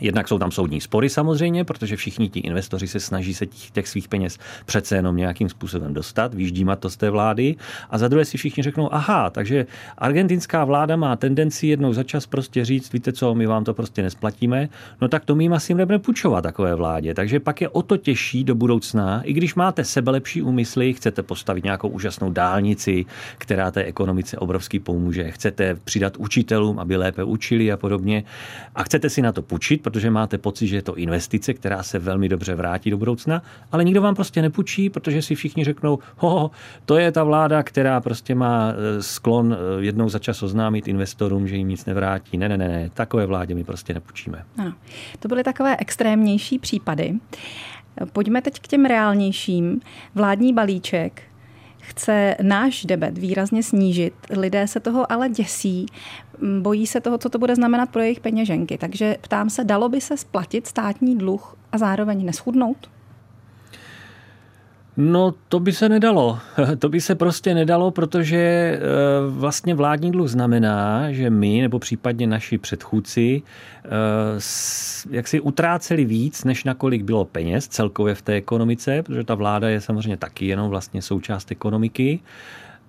Jednak 0.00 0.28
jsou 0.28 0.38
tam 0.38 0.50
soudní 0.50 0.80
spory 0.80 1.08
samozřejmě, 1.08 1.64
protože 1.64 1.96
všichni 1.96 2.28
ti 2.28 2.40
investoři 2.40 2.88
se 2.88 3.00
snaží 3.00 3.34
se 3.34 3.46
těch, 3.46 3.70
těch 3.70 3.88
svých 3.88 4.08
peněz 4.08 4.38
přece 4.64 4.96
jenom 4.96 5.16
nějakým 5.16 5.48
způsobem 5.48 5.94
dostat, 5.94 6.34
výždímat 6.34 6.78
to 6.78 6.90
z 6.90 6.96
té 6.96 7.10
vlády. 7.10 7.56
A 7.90 7.98
za 7.98 8.08
druhé 8.08 8.24
si 8.24 8.38
všichni 8.38 8.62
řeknou, 8.62 8.94
aha, 8.94 9.30
takže 9.30 9.66
argentinská 9.98 10.64
vláda 10.64 10.96
má 10.96 11.16
tendenci 11.16 11.66
jednou 11.66 11.92
za 11.92 12.02
čas 12.02 12.26
prostě 12.26 12.64
říct, 12.64 12.92
víte 12.92 13.12
co, 13.12 13.34
my 13.34 13.46
vám 13.46 13.64
to 13.64 13.74
prostě 13.74 14.02
nesplatíme, 14.02 14.68
no 15.00 15.08
tak 15.08 15.24
to 15.24 15.34
my 15.34 15.48
asi 15.48 15.74
nebudeme 15.74 15.98
půjčovat 15.98 16.42
takové 16.42 16.74
vládě. 16.74 17.14
Takže 17.14 17.40
pak 17.40 17.60
je 17.60 17.68
o 17.68 17.82
to 17.82 17.96
těžší 17.96 18.44
do 18.44 18.54
budoucna, 18.54 19.22
i 19.22 19.32
když 19.32 19.54
máte 19.54 19.84
sebelepší 19.84 20.42
úmysly, 20.42 20.92
chcete 20.92 21.22
postavit 21.22 21.64
nějakou 21.64 21.88
úžasnou 21.88 22.30
dálnici, 22.30 23.04
která 23.38 23.70
té 23.70 23.84
ekonomice 23.84 24.38
obrovský 24.38 24.78
pomůže, 24.78 25.30
chcete 25.30 25.76
přidat 25.84 26.16
učitelům, 26.16 26.78
aby 26.78 26.96
lépe 26.96 27.24
učili 27.24 27.72
a 27.72 27.76
podobně, 27.76 28.24
a 28.74 28.82
chcete 28.82 29.10
si 29.10 29.22
na 29.22 29.32
to 29.32 29.42
půjčit, 29.42 29.83
protože 29.84 30.10
máte 30.10 30.38
pocit, 30.38 30.66
že 30.66 30.76
je 30.76 30.82
to 30.82 30.96
investice, 30.96 31.54
která 31.54 31.82
se 31.82 31.98
velmi 31.98 32.28
dobře 32.28 32.54
vrátí 32.54 32.90
do 32.90 32.96
budoucna, 32.96 33.42
ale 33.72 33.84
nikdo 33.84 34.02
vám 34.02 34.14
prostě 34.14 34.42
nepůjčí, 34.42 34.90
protože 34.90 35.22
si 35.22 35.34
všichni 35.34 35.64
řeknou, 35.64 35.98
ho, 36.16 36.50
to 36.84 36.98
je 36.98 37.12
ta 37.12 37.24
vláda, 37.24 37.62
která 37.62 38.00
prostě 38.00 38.34
má 38.34 38.72
e, 38.72 39.02
sklon 39.02 39.52
e, 39.52 39.84
jednou 39.84 40.08
za 40.08 40.18
čas 40.18 40.42
oznámit 40.42 40.88
investorům, 40.88 41.48
že 41.48 41.56
jim 41.56 41.68
nic 41.68 41.84
nevrátí. 41.84 42.38
Ne, 42.38 42.48
ne, 42.48 42.56
ne, 42.56 42.68
ne, 42.68 42.90
takové 42.94 43.26
vládě 43.26 43.54
my 43.54 43.64
prostě 43.64 43.94
nepůjčíme. 43.94 44.44
Ano. 44.58 44.72
To 45.20 45.28
byly 45.28 45.44
takové 45.44 45.76
extrémnější 45.78 46.58
případy. 46.58 47.14
Pojďme 48.12 48.42
teď 48.42 48.60
k 48.60 48.66
těm 48.66 48.84
reálnějším. 48.84 49.80
Vládní 50.14 50.52
balíček 50.52 51.22
chce 51.84 52.36
náš 52.42 52.84
debet 52.84 53.18
výrazně 53.18 53.62
snížit. 53.62 54.14
Lidé 54.30 54.68
se 54.68 54.80
toho 54.80 55.12
ale 55.12 55.28
děsí, 55.28 55.86
bojí 56.60 56.86
se 56.86 57.00
toho, 57.00 57.18
co 57.18 57.28
to 57.28 57.38
bude 57.38 57.54
znamenat 57.54 57.90
pro 57.90 58.02
jejich 58.02 58.20
peněženky. 58.20 58.78
Takže 58.78 59.16
ptám 59.20 59.50
se, 59.50 59.64
dalo 59.64 59.88
by 59.88 60.00
se 60.00 60.16
splatit 60.16 60.66
státní 60.66 61.18
dluh 61.18 61.56
a 61.72 61.78
zároveň 61.78 62.24
neschudnout? 62.24 62.90
No, 64.96 65.34
to 65.48 65.60
by 65.60 65.72
se 65.72 65.88
nedalo. 65.88 66.38
To 66.78 66.88
by 66.88 67.00
se 67.00 67.14
prostě 67.14 67.54
nedalo, 67.54 67.90
protože 67.90 68.38
eh, 68.38 68.80
vlastně 69.28 69.74
vládní 69.74 70.10
dluh 70.10 70.28
znamená, 70.28 71.12
že 71.12 71.30
my, 71.30 71.60
nebo 71.60 71.78
případně 71.78 72.26
naši 72.26 72.58
předchůdci, 72.58 73.42
eh, 73.84 73.88
jak 75.10 75.28
si 75.28 75.40
utráceli 75.40 76.04
víc, 76.04 76.44
než 76.44 76.64
nakolik 76.64 77.02
bylo 77.02 77.24
peněz 77.24 77.68
celkově 77.68 78.14
v 78.14 78.22
té 78.22 78.32
ekonomice, 78.32 79.02
protože 79.02 79.24
ta 79.24 79.34
vláda 79.34 79.68
je 79.68 79.80
samozřejmě 79.80 80.16
taky 80.16 80.46
jenom 80.46 80.68
vlastně 80.68 81.02
součást 81.02 81.50
ekonomiky. 81.50 82.20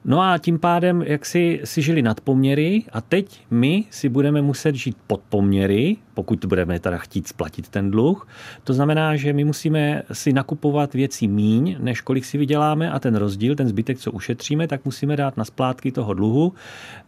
No 0.05 0.21
a 0.21 0.37
tím 0.37 0.59
pádem, 0.59 1.01
jak 1.01 1.25
si, 1.25 1.61
si 1.63 1.81
žili 1.81 2.01
nad 2.01 2.21
poměry 2.21 2.83
a 2.91 3.01
teď 3.01 3.41
my 3.51 3.83
si 3.89 4.09
budeme 4.09 4.41
muset 4.41 4.75
žít 4.75 4.97
pod 5.07 5.21
poměry, 5.29 5.97
pokud 6.15 6.45
budeme 6.45 6.79
teda 6.79 6.97
chtít 6.97 7.27
splatit 7.27 7.69
ten 7.69 7.91
dluh. 7.91 8.27
To 8.63 8.73
znamená, 8.73 9.15
že 9.15 9.33
my 9.33 9.43
musíme 9.43 10.03
si 10.11 10.33
nakupovat 10.33 10.93
věci 10.93 11.27
míň, 11.27 11.75
než 11.79 12.01
kolik 12.01 12.25
si 12.25 12.37
vyděláme 12.37 12.91
a 12.91 12.99
ten 12.99 13.15
rozdíl, 13.15 13.55
ten 13.55 13.67
zbytek, 13.67 13.99
co 13.99 14.11
ušetříme, 14.11 14.67
tak 14.67 14.85
musíme 14.85 15.15
dát 15.15 15.37
na 15.37 15.45
splátky 15.45 15.91
toho 15.91 16.13
dluhu. 16.13 16.53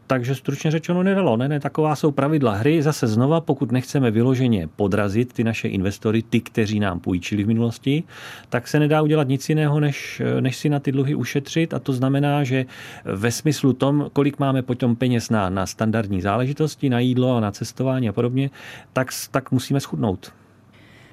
Takže 0.07 0.35
stručně 0.35 0.71
řečeno 0.71 1.03
nedalo. 1.03 1.37
Ne, 1.37 1.47
ne, 1.47 1.59
taková 1.59 1.95
jsou 1.95 2.11
pravidla 2.11 2.55
hry. 2.55 2.81
Zase 2.83 3.07
znova, 3.07 3.41
pokud 3.41 3.71
nechceme 3.71 4.11
vyloženě 4.11 4.67
podrazit 4.75 5.33
ty 5.33 5.43
naše 5.43 5.67
investory, 5.67 6.21
ty, 6.21 6.39
kteří 6.41 6.79
nám 6.79 6.99
půjčili 6.99 7.43
v 7.43 7.47
minulosti, 7.47 8.03
tak 8.49 8.67
se 8.67 8.79
nedá 8.79 9.01
udělat 9.01 9.27
nic 9.27 9.49
jiného, 9.49 9.79
než, 9.79 10.21
než 10.39 10.55
si 10.55 10.69
na 10.69 10.79
ty 10.79 10.91
dluhy 10.91 11.15
ušetřit. 11.15 11.73
A 11.73 11.79
to 11.79 11.93
znamená, 11.93 12.43
že 12.43 12.65
ve 13.05 13.31
smyslu 13.31 13.73
tom, 13.73 14.07
kolik 14.13 14.39
máme 14.39 14.61
potom 14.61 14.95
peněz 14.95 15.29
na, 15.29 15.49
na 15.49 15.65
standardní 15.65 16.21
záležitosti, 16.21 16.89
na 16.89 16.99
jídlo 16.99 17.37
a 17.37 17.39
na 17.39 17.51
cestování 17.51 18.09
a 18.09 18.13
podobně, 18.13 18.49
tak, 18.97 19.07
tak 19.31 19.51
musíme 19.51 19.79
schudnout. 19.79 20.33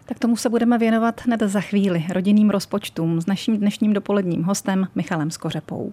Tak 0.04 0.18
tomu 0.18 0.36
se 0.36 0.48
budeme 0.48 0.78
věnovat 0.78 1.20
hned 1.24 1.40
za 1.40 1.60
chvíli 1.60 2.04
rodinným 2.12 2.50
rozpočtům 2.50 3.20
s 3.20 3.26
naším 3.26 3.58
dnešním 3.58 3.92
dopoledním 3.92 4.42
hostem 4.42 4.88
Michalem 4.94 5.30
Skořepou. 5.30 5.92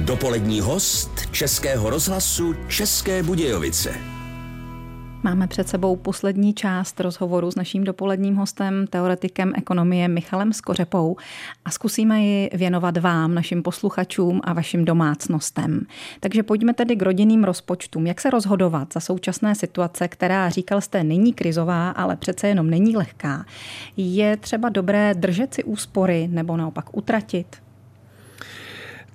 Dopolední 0.00 0.60
host 0.60 1.10
Českého 1.30 1.90
rozhlasu 1.90 2.54
České 2.68 3.22
Budějovice. 3.22 4.13
Máme 5.24 5.46
před 5.46 5.68
sebou 5.68 5.96
poslední 5.96 6.54
část 6.54 7.00
rozhovoru 7.00 7.50
s 7.50 7.54
naším 7.54 7.84
dopoledním 7.84 8.36
hostem, 8.36 8.86
teoretikem 8.86 9.52
ekonomie 9.56 10.08
Michalem 10.08 10.52
Skořepou 10.52 11.16
a 11.64 11.70
zkusíme 11.70 12.22
ji 12.22 12.50
věnovat 12.52 12.96
vám, 12.96 13.34
našim 13.34 13.62
posluchačům 13.62 14.40
a 14.44 14.52
vašim 14.52 14.84
domácnostem. 14.84 15.86
Takže 16.20 16.42
pojďme 16.42 16.74
tedy 16.74 16.96
k 16.96 17.02
rodinným 17.02 17.44
rozpočtům. 17.44 18.06
Jak 18.06 18.20
se 18.20 18.30
rozhodovat 18.30 18.92
za 18.92 19.00
současné 19.00 19.54
situace, 19.54 20.08
která, 20.08 20.50
říkal 20.50 20.80
jste, 20.80 21.04
není 21.04 21.32
krizová, 21.32 21.90
ale 21.90 22.16
přece 22.16 22.48
jenom 22.48 22.70
není 22.70 22.96
lehká? 22.96 23.44
Je 23.96 24.36
třeba 24.36 24.68
dobré 24.68 25.14
držet 25.14 25.54
si 25.54 25.64
úspory 25.64 26.28
nebo 26.28 26.56
naopak 26.56 26.96
utratit? 26.96 27.63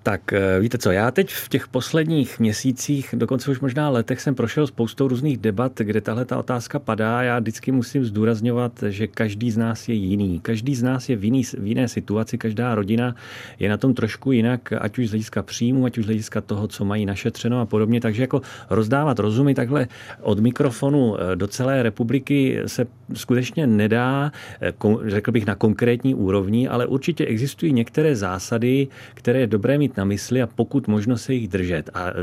Tak 0.03 0.33
eh, 0.33 0.59
víte 0.59 0.77
co, 0.77 0.91
já 0.91 1.11
teď 1.11 1.33
v 1.33 1.49
těch 1.49 1.67
posledních 1.67 2.39
měsících, 2.39 3.15
dokonce 3.17 3.51
už 3.51 3.59
možná 3.59 3.89
letech, 3.89 4.21
jsem 4.21 4.35
prošel 4.35 4.67
spoustou 4.67 5.07
různých 5.07 5.37
debat, 5.37 5.71
kde 5.77 6.01
tahle 6.01 6.25
ta 6.25 6.37
otázka 6.37 6.79
padá. 6.79 7.21
Já 7.21 7.39
vždycky 7.39 7.71
musím 7.71 8.05
zdůrazňovat, 8.05 8.83
že 8.89 9.07
každý 9.07 9.51
z 9.51 9.57
nás 9.57 9.89
je 9.89 9.95
jiný. 9.95 10.39
Každý 10.39 10.75
z 10.75 10.83
nás 10.83 11.09
je 11.09 11.15
v, 11.15 11.23
jiný, 11.23 11.43
v 11.43 11.67
jiné 11.67 11.87
situaci, 11.87 12.37
každá 12.37 12.75
rodina 12.75 13.15
je 13.59 13.69
na 13.69 13.77
tom 13.77 13.93
trošku 13.93 14.31
jinak, 14.31 14.73
ať 14.79 14.97
už 14.97 15.07
z 15.07 15.09
hlediska 15.09 15.43
příjmu, 15.43 15.85
ať 15.85 15.97
už 15.97 16.03
z 16.03 16.07
hlediska 16.07 16.41
toho, 16.41 16.67
co 16.67 16.85
mají 16.85 17.05
našetřeno 17.05 17.59
a 17.59 17.65
podobně. 17.65 18.01
Takže 18.01 18.23
jako 18.23 18.41
rozdávat 18.69 19.19
rozumy 19.19 19.53
takhle 19.53 19.87
od 20.21 20.39
mikrofonu 20.39 21.15
eh, 21.19 21.35
do 21.35 21.47
celé 21.47 21.83
republiky 21.83 22.61
se 22.65 22.87
skutečně 23.13 23.67
nedá, 23.67 24.31
eh, 24.61 24.73
řekl 25.05 25.31
bych, 25.31 25.45
na 25.45 25.55
konkrétní 25.55 26.15
úrovni, 26.15 26.67
ale 26.67 26.85
určitě 26.85 27.25
existují 27.25 27.73
některé 27.73 28.15
zásady, 28.15 28.87
které 29.13 29.39
je 29.39 29.47
dobré 29.47 29.77
mít 29.77 29.88
na 29.97 30.05
mysli 30.05 30.41
a 30.41 30.47
pokud 30.47 30.87
možno 30.87 31.17
se 31.17 31.33
jich 31.33 31.47
držet. 31.47 31.89
A 31.93 32.07
e, 32.07 32.13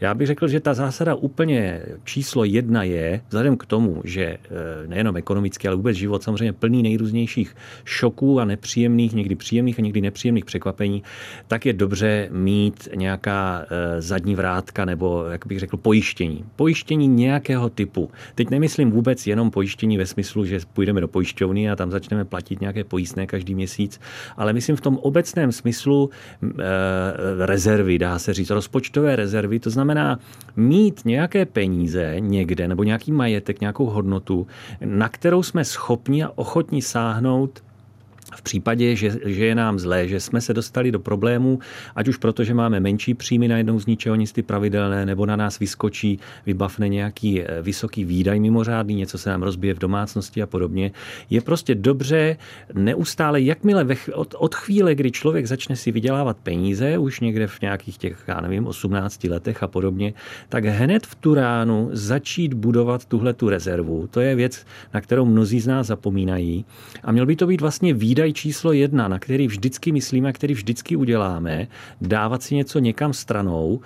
já 0.00 0.14
bych 0.14 0.26
řekl, 0.26 0.48
že 0.48 0.60
ta 0.60 0.74
zásada 0.74 1.14
úplně 1.14 1.82
číslo 2.04 2.44
jedna 2.44 2.82
je, 2.82 3.20
vzhledem 3.28 3.56
k 3.56 3.66
tomu, 3.66 4.02
že 4.04 4.24
e, 4.24 4.38
nejenom 4.86 5.16
ekonomicky, 5.16 5.68
ale 5.68 5.76
vůbec 5.76 5.96
život 5.96 6.22
samozřejmě 6.22 6.52
plný 6.52 6.82
nejrůznějších 6.82 7.56
šoků 7.84 8.40
a 8.40 8.44
nepříjemných, 8.44 9.12
někdy 9.12 9.34
příjemných 9.34 9.78
a 9.78 9.82
někdy 9.82 10.00
nepříjemných 10.00 10.44
překvapení, 10.44 11.02
tak 11.48 11.66
je 11.66 11.72
dobře 11.72 12.28
mít 12.30 12.88
nějaká 12.94 13.66
e, 13.70 14.02
zadní 14.02 14.34
vrátka 14.34 14.84
nebo, 14.84 15.24
jak 15.24 15.46
bych 15.46 15.58
řekl, 15.58 15.76
pojištění. 15.76 16.44
Pojištění 16.56 17.08
nějakého 17.08 17.70
typu. 17.70 18.10
Teď 18.34 18.50
nemyslím 18.50 18.90
vůbec 18.90 19.26
jenom 19.26 19.50
pojištění 19.50 19.98
ve 19.98 20.06
smyslu, 20.06 20.44
že 20.44 20.60
půjdeme 20.72 21.00
do 21.00 21.08
pojišťovny 21.08 21.70
a 21.70 21.76
tam 21.76 21.90
začneme 21.90 22.24
platit 22.24 22.60
nějaké 22.60 22.84
pojistné 22.84 23.26
každý 23.26 23.54
měsíc, 23.54 24.00
ale 24.36 24.52
myslím 24.52 24.76
v 24.76 24.80
tom 24.80 24.96
obecném 24.96 25.52
smyslu 25.52 26.10
rezervy, 27.38 27.98
dá 27.98 28.18
se 28.18 28.34
říct, 28.34 28.50
rozpočtové 28.50 29.16
rezervy, 29.16 29.60
to 29.60 29.70
znamená 29.70 30.18
mít 30.56 31.00
nějaké 31.04 31.46
peníze 31.46 32.14
někde 32.18 32.68
nebo 32.68 32.82
nějaký 32.82 33.12
majetek, 33.12 33.60
nějakou 33.60 33.86
hodnotu, 33.86 34.46
na 34.84 35.08
kterou 35.08 35.42
jsme 35.42 35.64
schopni 35.64 36.24
a 36.24 36.32
ochotni 36.34 36.82
sáhnout 36.82 37.62
v 38.36 38.42
případě, 38.42 38.96
že, 38.96 39.10
že 39.24 39.44
je 39.46 39.54
nám 39.54 39.78
zlé, 39.78 40.08
že 40.08 40.20
jsme 40.20 40.40
se 40.40 40.54
dostali 40.54 40.92
do 40.92 41.00
problémů, 41.00 41.58
ať 41.96 42.08
už 42.08 42.16
proto, 42.16 42.44
že 42.44 42.54
máme 42.54 42.80
menší 42.80 43.14
příjmy 43.14 43.48
najednou 43.48 43.80
z 43.80 43.86
ničeho 43.86 44.16
nic 44.16 44.32
ty 44.32 44.42
pravidelné, 44.42 45.06
nebo 45.06 45.26
na 45.26 45.36
nás 45.36 45.58
vyskočí, 45.58 46.18
vybavne 46.46 46.88
nějaký 46.88 47.42
eh, 47.42 47.62
vysoký 47.62 48.04
výdaj 48.04 48.40
mimořádný, 48.40 48.94
něco 48.94 49.18
se 49.18 49.30
nám 49.30 49.42
rozbije 49.42 49.74
v 49.74 49.78
domácnosti 49.78 50.42
a 50.42 50.46
podobně, 50.46 50.90
je 51.30 51.40
prostě 51.40 51.74
dobře 51.74 52.36
neustále, 52.74 53.40
jakmile 53.40 53.84
ve, 53.84 53.94
od, 54.12 54.34
od 54.38 54.54
chvíle, 54.54 54.94
kdy 54.94 55.10
člověk 55.10 55.46
začne 55.46 55.76
si 55.76 55.92
vydělávat 55.92 56.36
peníze, 56.42 56.98
už 56.98 57.20
někde 57.20 57.46
v 57.46 57.60
nějakých 57.60 57.98
těch, 57.98 58.24
já 58.28 58.40
nevím, 58.40 58.66
18 58.66 59.24
letech 59.24 59.62
a 59.62 59.66
podobně, 59.66 60.14
tak 60.48 60.64
hned 60.64 61.06
v 61.06 61.14
tu 61.14 61.34
ránu 61.34 61.88
začít 61.92 62.54
budovat 62.54 63.04
tuhle 63.04 63.32
tu 63.32 63.48
rezervu. 63.48 64.06
To 64.10 64.20
je 64.20 64.34
věc, 64.34 64.66
na 64.94 65.00
kterou 65.00 65.24
mnozí 65.24 65.60
z 65.60 65.66
nás 65.66 65.86
zapomínají. 65.86 66.64
A 67.02 67.12
měl 67.12 67.26
by 67.26 67.36
to 67.36 67.46
být 67.46 67.60
vlastně 67.60 67.94
výdaj 67.94 68.19
výdaj 68.20 68.32
číslo 68.32 68.72
jedna, 68.72 69.08
na 69.08 69.18
který 69.18 69.46
vždycky 69.46 69.92
myslíme, 69.92 70.32
který 70.32 70.54
vždycky 70.54 70.96
uděláme, 70.96 71.68
dávat 72.00 72.42
si 72.42 72.54
něco 72.54 72.78
někam 72.78 73.12
stranou, 73.12 73.80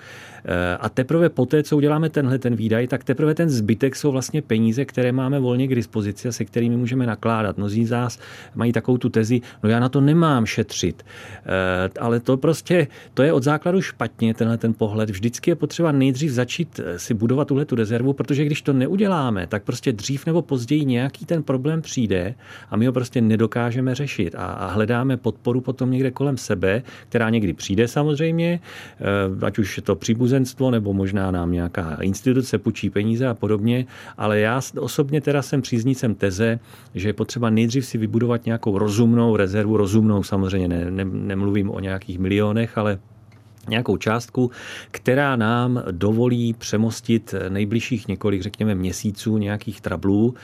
a 0.79 0.89
teprve 0.89 1.29
poté, 1.29 1.63
co 1.63 1.77
uděláme 1.77 2.09
tenhle 2.09 2.39
ten 2.39 2.55
výdaj, 2.55 2.87
tak 2.87 3.03
teprve 3.03 3.35
ten 3.35 3.49
zbytek 3.49 3.95
jsou 3.95 4.11
vlastně 4.11 4.41
peníze, 4.41 4.85
které 4.85 5.11
máme 5.11 5.39
volně 5.39 5.67
k 5.67 5.75
dispozici 5.75 6.27
a 6.27 6.31
se 6.31 6.45
kterými 6.45 6.77
můžeme 6.77 7.05
nakládat. 7.05 7.57
Mnozí 7.57 7.85
z 7.85 7.91
nás 7.91 8.19
mají 8.55 8.71
takovou 8.71 8.97
tu 8.97 9.09
tezi, 9.09 9.41
no 9.63 9.69
já 9.69 9.79
na 9.79 9.89
to 9.89 10.01
nemám 10.01 10.45
šetřit. 10.45 11.05
Eh, 11.05 11.89
ale 11.99 12.19
to 12.19 12.37
prostě, 12.37 12.87
to 13.13 13.23
je 13.23 13.33
od 13.33 13.43
základu 13.43 13.81
špatně, 13.81 14.33
tenhle 14.33 14.57
ten 14.57 14.73
pohled. 14.73 15.09
Vždycky 15.09 15.51
je 15.51 15.55
potřeba 15.55 15.91
nejdřív 15.91 16.31
začít 16.31 16.79
eh, 16.83 16.99
si 16.99 17.13
budovat 17.13 17.47
tuhle 17.47 17.65
tu 17.65 17.75
rezervu, 17.75 18.13
protože 18.13 18.45
když 18.45 18.61
to 18.61 18.73
neuděláme, 18.73 19.47
tak 19.47 19.63
prostě 19.63 19.93
dřív 19.93 20.25
nebo 20.25 20.41
později 20.41 20.85
nějaký 20.85 21.25
ten 21.25 21.43
problém 21.43 21.81
přijde 21.81 22.35
a 22.69 22.77
my 22.77 22.85
ho 22.85 22.93
prostě 22.93 23.21
nedokážeme 23.21 23.95
řešit. 23.95 24.35
a, 24.35 24.45
a 24.45 24.67
hledáme 24.67 25.17
podporu 25.17 25.61
potom 25.61 25.91
někde 25.91 26.11
kolem 26.11 26.37
sebe, 26.37 26.83
která 27.09 27.29
někdy 27.29 27.53
přijde 27.53 27.87
samozřejmě, 27.87 28.59
eh, 29.39 29.45
ať 29.45 29.57
už 29.57 29.77
je 29.77 29.83
to 29.83 29.95
příbuzenstvo 30.35 30.71
nebo 30.71 30.93
možná 30.93 31.31
nám 31.31 31.51
nějaká 31.51 31.97
instituce 32.01 32.57
půjčí 32.57 32.89
peníze 32.89 33.27
a 33.27 33.33
podobně, 33.33 33.85
ale 34.17 34.39
já 34.39 34.61
osobně 34.79 35.21
teda 35.21 35.41
jsem 35.41 35.61
příznicem 35.61 36.15
teze, 36.15 36.59
že 36.95 37.09
je 37.09 37.13
potřeba 37.13 37.49
nejdřív 37.49 37.85
si 37.85 37.97
vybudovat 37.97 38.45
nějakou 38.45 38.77
rozumnou 38.77 39.35
rezervu, 39.35 39.77
rozumnou 39.77 40.23
samozřejmě 40.23 40.67
ne, 40.67 40.91
ne, 40.91 41.05
nemluvím 41.05 41.69
o 41.69 41.79
nějakých 41.79 42.19
milionech, 42.19 42.77
ale 42.77 42.99
nějakou 43.69 43.97
částku, 43.97 44.51
která 44.91 45.35
nám 45.35 45.83
dovolí 45.91 46.53
přemostit 46.53 47.35
nejbližších 47.49 48.07
několik, 48.07 48.41
řekněme, 48.41 48.75
měsíců 48.75 49.37
nějakých 49.37 49.81
trablů. 49.81 50.35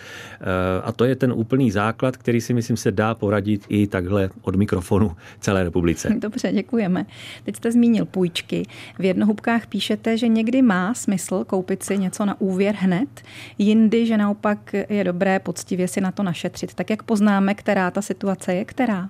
Eh, 0.42 0.46
a 0.84 0.92
to 0.92 1.06
je 1.06 1.16
ten 1.16 1.34
úplný 1.36 1.72
základ, 1.72 2.18
který 2.18 2.42
si 2.42 2.54
myslím 2.54 2.78
se 2.78 2.92
dá 2.92 3.16
poradit 3.16 3.66
i 3.70 3.88
takhle 3.88 4.30
od 4.42 4.56
mikrofonu 4.56 5.12
celé 5.40 5.64
republice. 5.64 6.10
Dobře, 6.20 6.52
děkujeme. 6.52 7.06
Teď 7.44 7.56
jste 7.56 7.72
zmínil 7.72 8.06
půjčky. 8.06 8.66
V 9.00 9.06
jednohubkách 9.06 9.68
píšete, 9.68 10.18
že 10.18 10.28
někdy 10.28 10.62
má 10.62 10.94
smysl 10.94 11.44
koupit 11.44 11.84
si 11.84 11.98
něco 11.98 12.26
na 12.26 12.42
úvěr 12.42 12.76
hned, 12.78 13.22
jindy, 13.58 14.06
že 14.06 14.18
naopak 14.18 14.74
je 14.90 15.04
dobré 15.04 15.40
poctivě 15.40 15.88
si 15.88 16.02
na 16.02 16.12
to 16.12 16.24
našetřit. 16.24 16.74
Tak 16.74 16.90
jak 16.90 17.04
poznáme, 17.04 17.54
která 17.54 17.92
ta 17.92 18.02
situace 18.02 18.54
je, 18.54 18.66
která? 18.66 19.10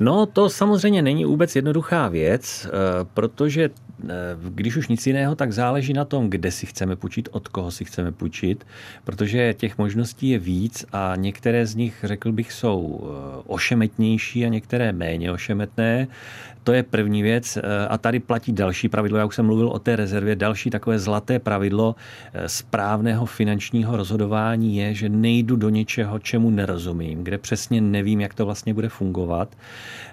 No, 0.00 0.26
to 0.26 0.48
samozřejmě 0.48 1.02
není 1.02 1.24
vůbec 1.24 1.56
jednoduchá 1.56 2.08
věc, 2.08 2.66
eh, 2.66 2.70
protože 3.14 3.70
eh, 4.04 4.06
když 4.40 4.76
už 4.76 4.88
nic 4.88 5.06
jiného, 5.06 5.34
tak 5.34 5.52
záleží 5.52 5.92
na 5.92 6.04
tom, 6.04 6.30
kde 6.30 6.50
si 6.50 6.66
chceme 6.66 6.96
půjčit, 6.96 7.28
od 7.32 7.48
koho 7.48 7.70
si 7.70 7.84
chceme 7.84 8.12
půjčit, 8.12 8.66
protože 9.04 9.54
těch 9.54 9.78
možností 9.78 10.28
je 10.28 10.38
víc 10.38 10.84
a 10.92 11.12
některé 11.16 11.66
z 11.66 11.74
nich, 11.74 12.04
řekl 12.04 12.32
bych, 12.32 12.52
jsou 12.52 13.00
eh, 13.02 13.42
ošemetnější 13.46 14.44
a 14.44 14.48
některé 14.48 14.92
méně 14.92 15.32
ošemetné. 15.32 16.06
To 16.68 16.72
je 16.72 16.82
první 16.82 17.22
věc. 17.22 17.56
Eh, 17.56 17.88
a 17.88 17.98
tady 17.98 18.20
platí 18.20 18.52
další 18.52 18.88
pravidlo. 18.88 19.18
Já 19.18 19.24
už 19.24 19.34
jsem 19.34 19.46
mluvil 19.46 19.68
o 19.68 19.78
té 19.78 19.96
rezervě. 19.96 20.36
Další 20.36 20.70
takové 20.70 20.98
zlaté 20.98 21.38
pravidlo 21.38 21.94
eh, 22.32 22.48
správného 22.48 23.26
finančního 23.26 23.96
rozhodování 23.96 24.76
je, 24.76 24.94
že 24.94 25.08
nejdu 25.08 25.56
do 25.56 25.68
něčeho, 25.68 26.18
čemu 26.18 26.50
nerozumím, 26.50 27.24
kde 27.24 27.38
přesně 27.38 27.80
nevím, 27.80 28.20
jak 28.20 28.34
to 28.34 28.46
vlastně 28.46 28.74
bude 28.74 28.88
fungovat. 28.88 29.48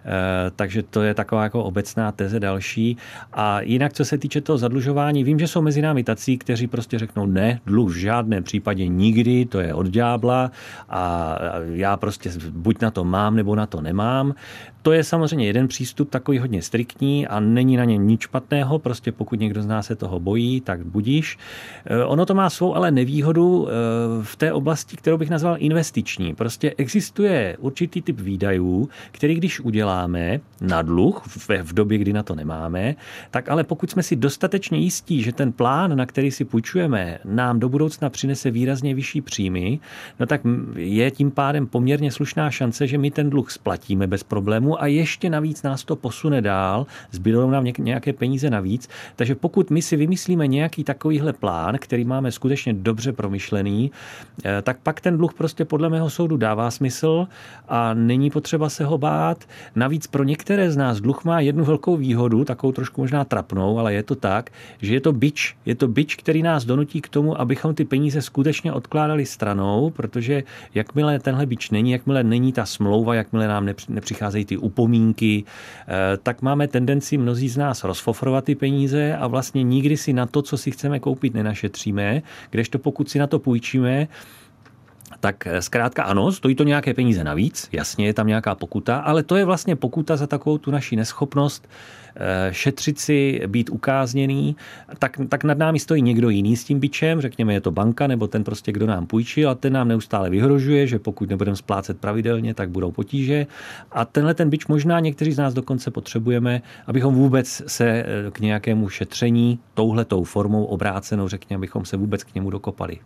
Eh, 0.06 0.52
takže 0.56 0.84
to 0.84 1.02
je 1.02 1.13
taková 1.13 1.44
jako 1.44 1.63
obecná 1.63 2.12
teze 2.12 2.39
další. 2.39 2.98
A 3.34 3.62
jinak, 3.62 3.94
co 3.94 4.06
se 4.06 4.18
týče 4.18 4.41
toho 4.41 4.58
zadlužování, 4.58 5.24
vím, 5.24 5.39
že 5.39 5.48
jsou 5.48 5.62
mezi 5.62 5.82
námi 5.82 6.04
tací, 6.04 6.38
kteří 6.38 6.68
prostě 6.68 7.00
řeknou 7.00 7.26
ne, 7.26 7.60
dluh 7.65 7.89
v 7.89 7.98
žádném 7.98 8.44
případě 8.44 8.88
nikdy, 8.88 9.46
to 9.46 9.60
je 9.60 9.74
od 9.74 9.88
ďábla 9.88 10.52
a 10.89 11.38
já 11.72 11.98
prostě 11.98 12.32
buď 12.50 12.82
na 12.82 12.91
to 12.91 13.04
mám, 13.04 13.36
nebo 13.36 13.56
na 13.56 13.65
to 13.65 13.82
nemám. 13.82 14.36
To 14.86 14.91
je 14.91 15.04
samozřejmě 15.04 15.48
jeden 15.48 15.68
přístup, 15.68 16.10
takový 16.10 16.38
hodně 16.46 16.62
striktní 16.62 17.28
a 17.28 17.40
není 17.40 17.78
na 17.78 17.86
něm 17.86 18.08
nic 18.08 18.22
špatného, 18.22 18.80
prostě 18.80 19.12
pokud 19.12 19.40
někdo 19.40 19.62
z 19.62 19.66
nás 19.66 19.86
se 19.86 19.96
toho 19.96 20.20
bojí, 20.20 20.62
tak 20.62 20.86
budíš. 20.86 21.38
Eh, 21.86 22.06
ono 22.06 22.26
to 22.26 22.34
má 22.34 22.50
svou 22.50 22.76
ale 22.76 22.92
nevýhodu 22.92 23.68
eh, 23.68 23.72
v 24.24 24.36
té 24.36 24.54
oblasti, 24.54 24.98
kterou 24.98 25.18
bych 25.18 25.30
nazval 25.30 25.56
investiční. 25.60 26.36
Prostě 26.36 26.74
existuje 26.78 27.58
určitý 27.60 28.02
typ 28.02 28.20
výdajů, 28.20 28.90
který 29.12 29.36
když 29.36 29.60
uděláme 29.60 30.40
na 30.62 30.82
dluh 30.82 31.24
v 31.64 31.74
době, 31.74 31.98
kdy 31.98 32.14
na 32.14 32.24
to 32.24 32.36
nemáme, 32.36 32.96
tak 33.32 33.50
ale 33.50 33.64
pokud 33.64 33.90
jsme 33.90 34.04
si 34.04 34.16
dostatečně 34.16 34.78
jistí, 34.78 35.24
že 35.24 35.34
ten 35.34 35.52
plán, 35.52 35.98
na 35.98 36.06
který 36.06 36.32
si 36.32 36.46
půjčujeme, 36.46 37.20
nám 37.26 37.60
do 37.60 37.70
budoucna 37.70 38.10
přinese 38.10 38.52
výrazně 38.52 38.96
vyšší 38.96 39.22
příjmy, 39.22 39.80
no 40.20 40.26
tak 40.26 40.42
je 40.76 41.12
tím 41.12 41.32
pádem 41.32 41.68
poměrně 41.68 42.12
slušná 42.12 42.52
šance, 42.52 42.88
že 42.88 42.98
my 42.98 43.12
ten 43.12 43.30
dluh 43.30 43.52
splatíme 43.52 44.08
bez 44.08 44.24
problému 44.24 44.82
a 44.82 44.88
ještě 44.88 45.30
navíc 45.30 45.64
nás 45.64 45.84
to 45.84 45.96
posune 45.96 46.35
dál, 46.41 46.86
zbydou 47.12 47.50
nám 47.50 47.65
nějaké 47.78 48.13
peníze 48.13 48.50
navíc. 48.50 48.89
Takže 49.15 49.36
pokud 49.36 49.69
my 49.69 49.82
si 49.82 49.95
vymyslíme 49.95 50.48
nějaký 50.48 50.84
takovýhle 50.84 51.34
plán, 51.34 51.78
který 51.80 52.06
máme 52.06 52.32
skutečně 52.32 52.74
dobře 52.74 53.13
promyšlený, 53.13 53.91
eh, 54.45 54.62
tak 54.62 54.78
pak 54.84 55.02
ten 55.02 55.17
dluh 55.17 55.34
prostě 55.34 55.65
podle 55.65 55.89
mého 55.89 56.10
soudu 56.10 56.38
dává 56.38 56.71
smysl 56.71 57.28
a 57.67 57.93
není 57.93 58.30
potřeba 58.30 58.69
se 58.69 58.86
ho 58.86 58.98
bát. 58.98 59.43
Navíc 59.76 60.08
pro 60.08 60.24
některé 60.24 60.71
z 60.71 60.78
nás 60.78 61.02
dluh 61.02 61.24
má 61.24 61.39
jednu 61.39 61.65
velkou 61.65 61.98
výhodu, 61.98 62.45
takovou 62.45 62.71
trošku 62.71 63.02
možná 63.02 63.24
trapnou, 63.24 63.80
ale 63.80 63.93
je 63.93 64.04
to 64.04 64.15
tak, 64.15 64.50
že 64.82 64.93
je 64.93 65.02
to 65.02 65.13
bič. 65.13 65.56
Je 65.65 65.76
to 65.76 65.88
bič, 65.88 66.15
který 66.15 66.43
nás 66.43 66.65
donutí 66.65 67.02
k 67.02 67.10
tomu, 67.10 67.41
abychom 67.41 67.76
ty 67.76 67.86
peníze 67.86 68.21
skutečně 68.21 68.74
odkládali 68.74 69.26
stranou, 69.26 69.89
protože 69.89 70.43
jakmile 70.74 71.19
tenhle 71.19 71.45
bič 71.45 71.69
není, 71.69 71.91
jakmile 71.91 72.24
není 72.24 72.54
ta 72.54 72.65
smlouva, 72.65 73.15
jakmile 73.15 73.48
nám 73.48 73.69
nepřicházejí 73.89 74.45
ty 74.45 74.58
upomínky, 74.58 75.43
eh, 75.88 76.14
tak 76.17 76.41
máme 76.41 76.67
tendenci 76.67 77.17
mnozí 77.17 77.49
z 77.49 77.58
nás 77.58 77.84
rozfofrovat 77.84 78.45
ty 78.45 78.56
peníze 78.56 79.15
a 79.15 79.28
vlastně 79.28 79.63
nikdy 79.63 79.97
si 79.97 80.13
na 80.13 80.25
to, 80.25 80.41
co 80.41 80.58
si 80.58 80.71
chceme 80.71 80.99
koupit, 80.99 81.34
nenašetříme, 81.34 82.21
kdežto 82.49 82.80
pokud 82.80 83.10
si 83.10 83.19
na 83.19 83.28
to 83.28 83.39
půjčíme, 83.39 84.08
tak 85.26 85.48
eh, 85.48 85.62
zkrátka 85.62 86.04
ano, 86.04 86.32
stojí 86.32 86.56
to 86.56 86.64
nějaké 86.64 86.94
peníze 86.94 87.24
navíc, 87.24 87.70
jasně 87.72 88.06
je 88.06 88.14
tam 88.14 88.28
nějaká 88.28 88.56
pokuta, 88.56 88.98
ale 88.98 89.24
to 89.24 89.36
je 89.36 89.46
vlastně 89.46 89.76
pokuta 89.76 90.18
za 90.18 90.28
takovou 90.28 90.58
tu 90.58 90.72
naši 90.72 90.96
neschopnost 90.96 91.68
Eh, 92.18 92.54
šetřit 92.54 93.00
si, 93.00 93.42
být 93.48 93.70
ukázněný, 93.70 94.56
tak, 95.00 95.18
tak 95.30 95.44
nad 95.44 95.58
námi 95.58 95.80
stojí 95.80 96.02
někdo 96.02 96.30
jiný 96.30 96.58
s 96.58 96.64
tím 96.64 96.80
bičem, 96.80 97.22
řekněme 97.22 97.54
je 97.54 97.62
to 97.62 97.72
banka 97.72 98.08
nebo 98.08 98.28
ten 98.28 98.44
prostě, 98.44 98.72
kdo 98.72 98.88
nám 98.88 99.06
půjčil 99.06 99.50
a 99.50 99.56
ten 99.56 99.74
nám 99.74 99.88
neustále 99.88 100.30
vyhrožuje, 100.30 100.88
že 100.88 101.00
pokud 101.00 101.30
nebudeme 101.30 101.58
splácet 101.58 102.00
pravidelně, 102.00 102.54
tak 102.54 102.70
budou 102.70 102.92
potíže. 102.92 103.48
A 103.92 104.06
tenhle 104.06 104.34
ten 104.34 104.50
bič 104.50 104.68
možná 104.68 105.00
někteří 105.00 105.32
z 105.32 105.38
nás 105.38 105.54
dokonce 105.54 105.92
potřebujeme, 105.92 106.62
abychom 106.88 107.16
vůbec 107.16 107.64
se 107.68 107.88
eh, 107.88 108.06
k 108.32 108.40
nějakému 108.40 108.90
šetření 108.90 109.60
touhletou 109.74 110.24
formou 110.24 110.66
obrácenou, 110.66 111.28
řekněme, 111.28 111.58
abychom 111.58 111.86
se 111.86 111.98
vůbec 111.98 112.24
k 112.24 112.36
němu 112.36 112.50
dokopali. 112.50 113.00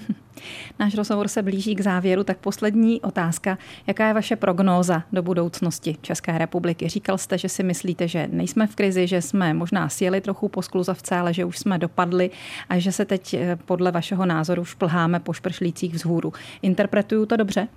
Náš 0.78 0.94
rozhovor 0.94 1.28
se 1.28 1.42
blíží 1.42 1.74
k 1.74 1.80
závěru, 1.80 2.24
tak 2.24 2.38
poslední 2.38 3.00
otázka. 3.00 3.58
Jaká 3.86 4.06
je 4.06 4.14
vaše 4.14 4.36
prognóza 4.36 5.02
do 5.12 5.22
budoucnosti 5.22 5.96
České 6.02 6.38
republiky? 6.38 6.88
Říkal 6.88 7.18
jste, 7.18 7.38
že 7.38 7.48
si 7.48 7.62
myslíte, 7.62 8.08
že 8.08 8.28
nejsme 8.32 8.66
v 8.66 8.74
krizi, 8.74 9.06
že 9.06 9.22
jsme 9.22 9.54
možná 9.54 9.88
sjeli 9.88 10.20
trochu 10.20 10.48
po 10.48 10.62
skluzavce, 10.62 11.16
ale 11.16 11.34
že 11.34 11.44
už 11.44 11.58
jsme 11.58 11.78
dopadli 11.78 12.30
a 12.68 12.78
že 12.78 12.92
se 12.92 13.04
teď 13.04 13.34
eh, 13.34 13.56
podle 13.64 13.90
vašeho 13.90 14.26
názoru 14.26 14.64
šplháme 14.64 15.20
po 15.20 15.32
špršlících 15.32 15.94
vzhůru. 15.94 16.32
Interpretuju 16.62 17.26
to 17.26 17.36
dobře? 17.36 17.68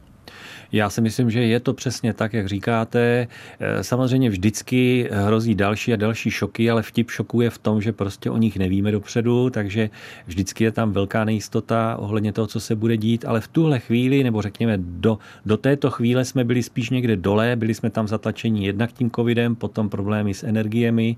Já 0.71 0.89
si 0.89 1.01
myslím, 1.01 1.31
že 1.31 1.43
je 1.43 1.59
to 1.59 1.73
přesně 1.73 2.13
tak, 2.13 2.33
jak 2.33 2.47
říkáte. 2.47 3.27
Eh, 3.59 3.83
samozřejmě 3.83 4.29
vždycky 4.29 5.09
hrozí 5.11 5.55
další 5.55 5.93
a 5.93 5.95
další 5.95 6.31
šoky, 6.31 6.71
ale 6.71 6.83
vtip 6.83 7.11
šoku 7.11 7.41
je 7.41 7.49
v 7.49 7.57
tom, 7.57 7.81
že 7.81 7.93
prostě 7.93 8.29
o 8.29 8.37
nich 8.37 8.57
nevíme 8.57 8.91
dopředu, 8.91 9.49
takže 9.49 9.89
vždycky 10.27 10.63
je 10.63 10.71
tam 10.71 10.91
velká 10.91 11.25
nejistota 11.25 11.95
ohledně 11.99 12.33
toho, 12.33 12.47
co 12.47 12.59
se 12.59 12.75
bude 12.75 12.97
dít, 12.97 13.25
ale 13.25 13.41
v 13.41 13.47
tuhle 13.47 13.79
chvíli, 13.79 14.23
nebo 14.23 14.41
řekněme 14.41 14.77
do, 14.77 15.17
do 15.45 15.57
této 15.57 15.91
chvíle 15.91 16.25
jsme 16.25 16.43
byli 16.43 16.63
spíš 16.63 16.89
někde 16.89 17.15
dole, 17.15 17.55
byli 17.55 17.73
jsme 17.73 17.89
tam 17.89 18.07
zatlačení 18.07 18.65
jednak 18.65 18.93
tím 18.93 19.11
covidem, 19.11 19.55
potom 19.55 19.89
problémy 19.89 20.33
s 20.33 20.43
energiemi, 20.43 21.15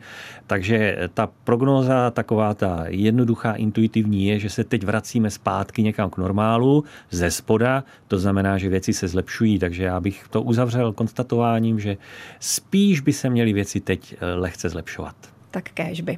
takže 0.48 0.98
ta 1.14 1.30
prognóza 1.44 2.12
taková 2.12 2.54
ta 2.54 2.86
jednoduchá, 2.88 3.54
intuitivní 3.54 4.26
je, 4.28 4.40
že 4.40 4.50
se 4.50 4.64
teď 4.64 4.84
vracíme 4.84 5.30
zpátky 5.32 5.84
někam 5.84 6.10
k 6.10 6.18
normálu, 6.18 6.84
ze 7.12 7.32
spoda, 7.32 7.84
to 8.08 8.20
znamená, 8.20 8.58
že 8.58 8.70
věci 8.70 8.94
se 8.98 9.08
zlepšují, 9.08 9.60
takže 9.60 9.84
já 9.84 10.00
bych 10.00 10.26
to 10.30 10.42
uzavřel 10.42 10.94
konstatováním, 10.94 11.80
že 11.80 11.98
spíš 12.40 13.00
by 13.00 13.14
se 13.14 13.30
měly 13.30 13.54
věci 13.54 13.80
teď 13.80 14.16
eh, 14.20 14.34
lehce 14.34 14.70
zlepšovat 14.70 15.16
tak 15.52 15.70
kéžby. 15.70 16.18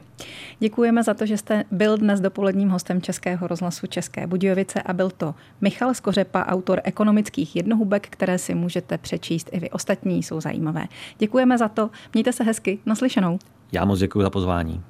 Děkujeme 0.60 1.04
za 1.04 1.13
to, 1.13 1.26
že 1.26 1.38
jste 1.38 1.63
byl 1.72 1.98
dnes 1.98 2.20
dopoledním 2.20 2.70
hostem 2.70 3.02
Českého 3.02 3.48
rozhlasu 3.48 3.88
České 3.88 4.28
Budějovice 4.28 4.82
a 4.82 4.94
byl 4.94 5.10
to 5.10 5.36
Michal 5.62 5.94
Skořepa, 5.94 6.46
autor 6.46 6.82
ekonomických 6.84 7.56
jednohubek, 7.56 8.08
které 8.10 8.38
si 8.38 8.56
můžete 8.56 8.98
přečíst 8.98 9.50
i 9.52 9.60
vy 9.60 9.70
ostatní, 9.70 10.24
jsou 10.24 10.42
zajímavé. 10.42 10.86
Děkujeme 11.18 11.58
za 11.58 11.68
to, 11.68 11.89
mějte 12.13 12.34
se 12.34 12.44
hezky, 12.44 12.80
naslyšenou. 12.86 13.39
Já 13.72 13.86
moc 13.86 14.00
děkuji 14.00 14.22
za 14.22 14.30
pozvání. 14.30 14.82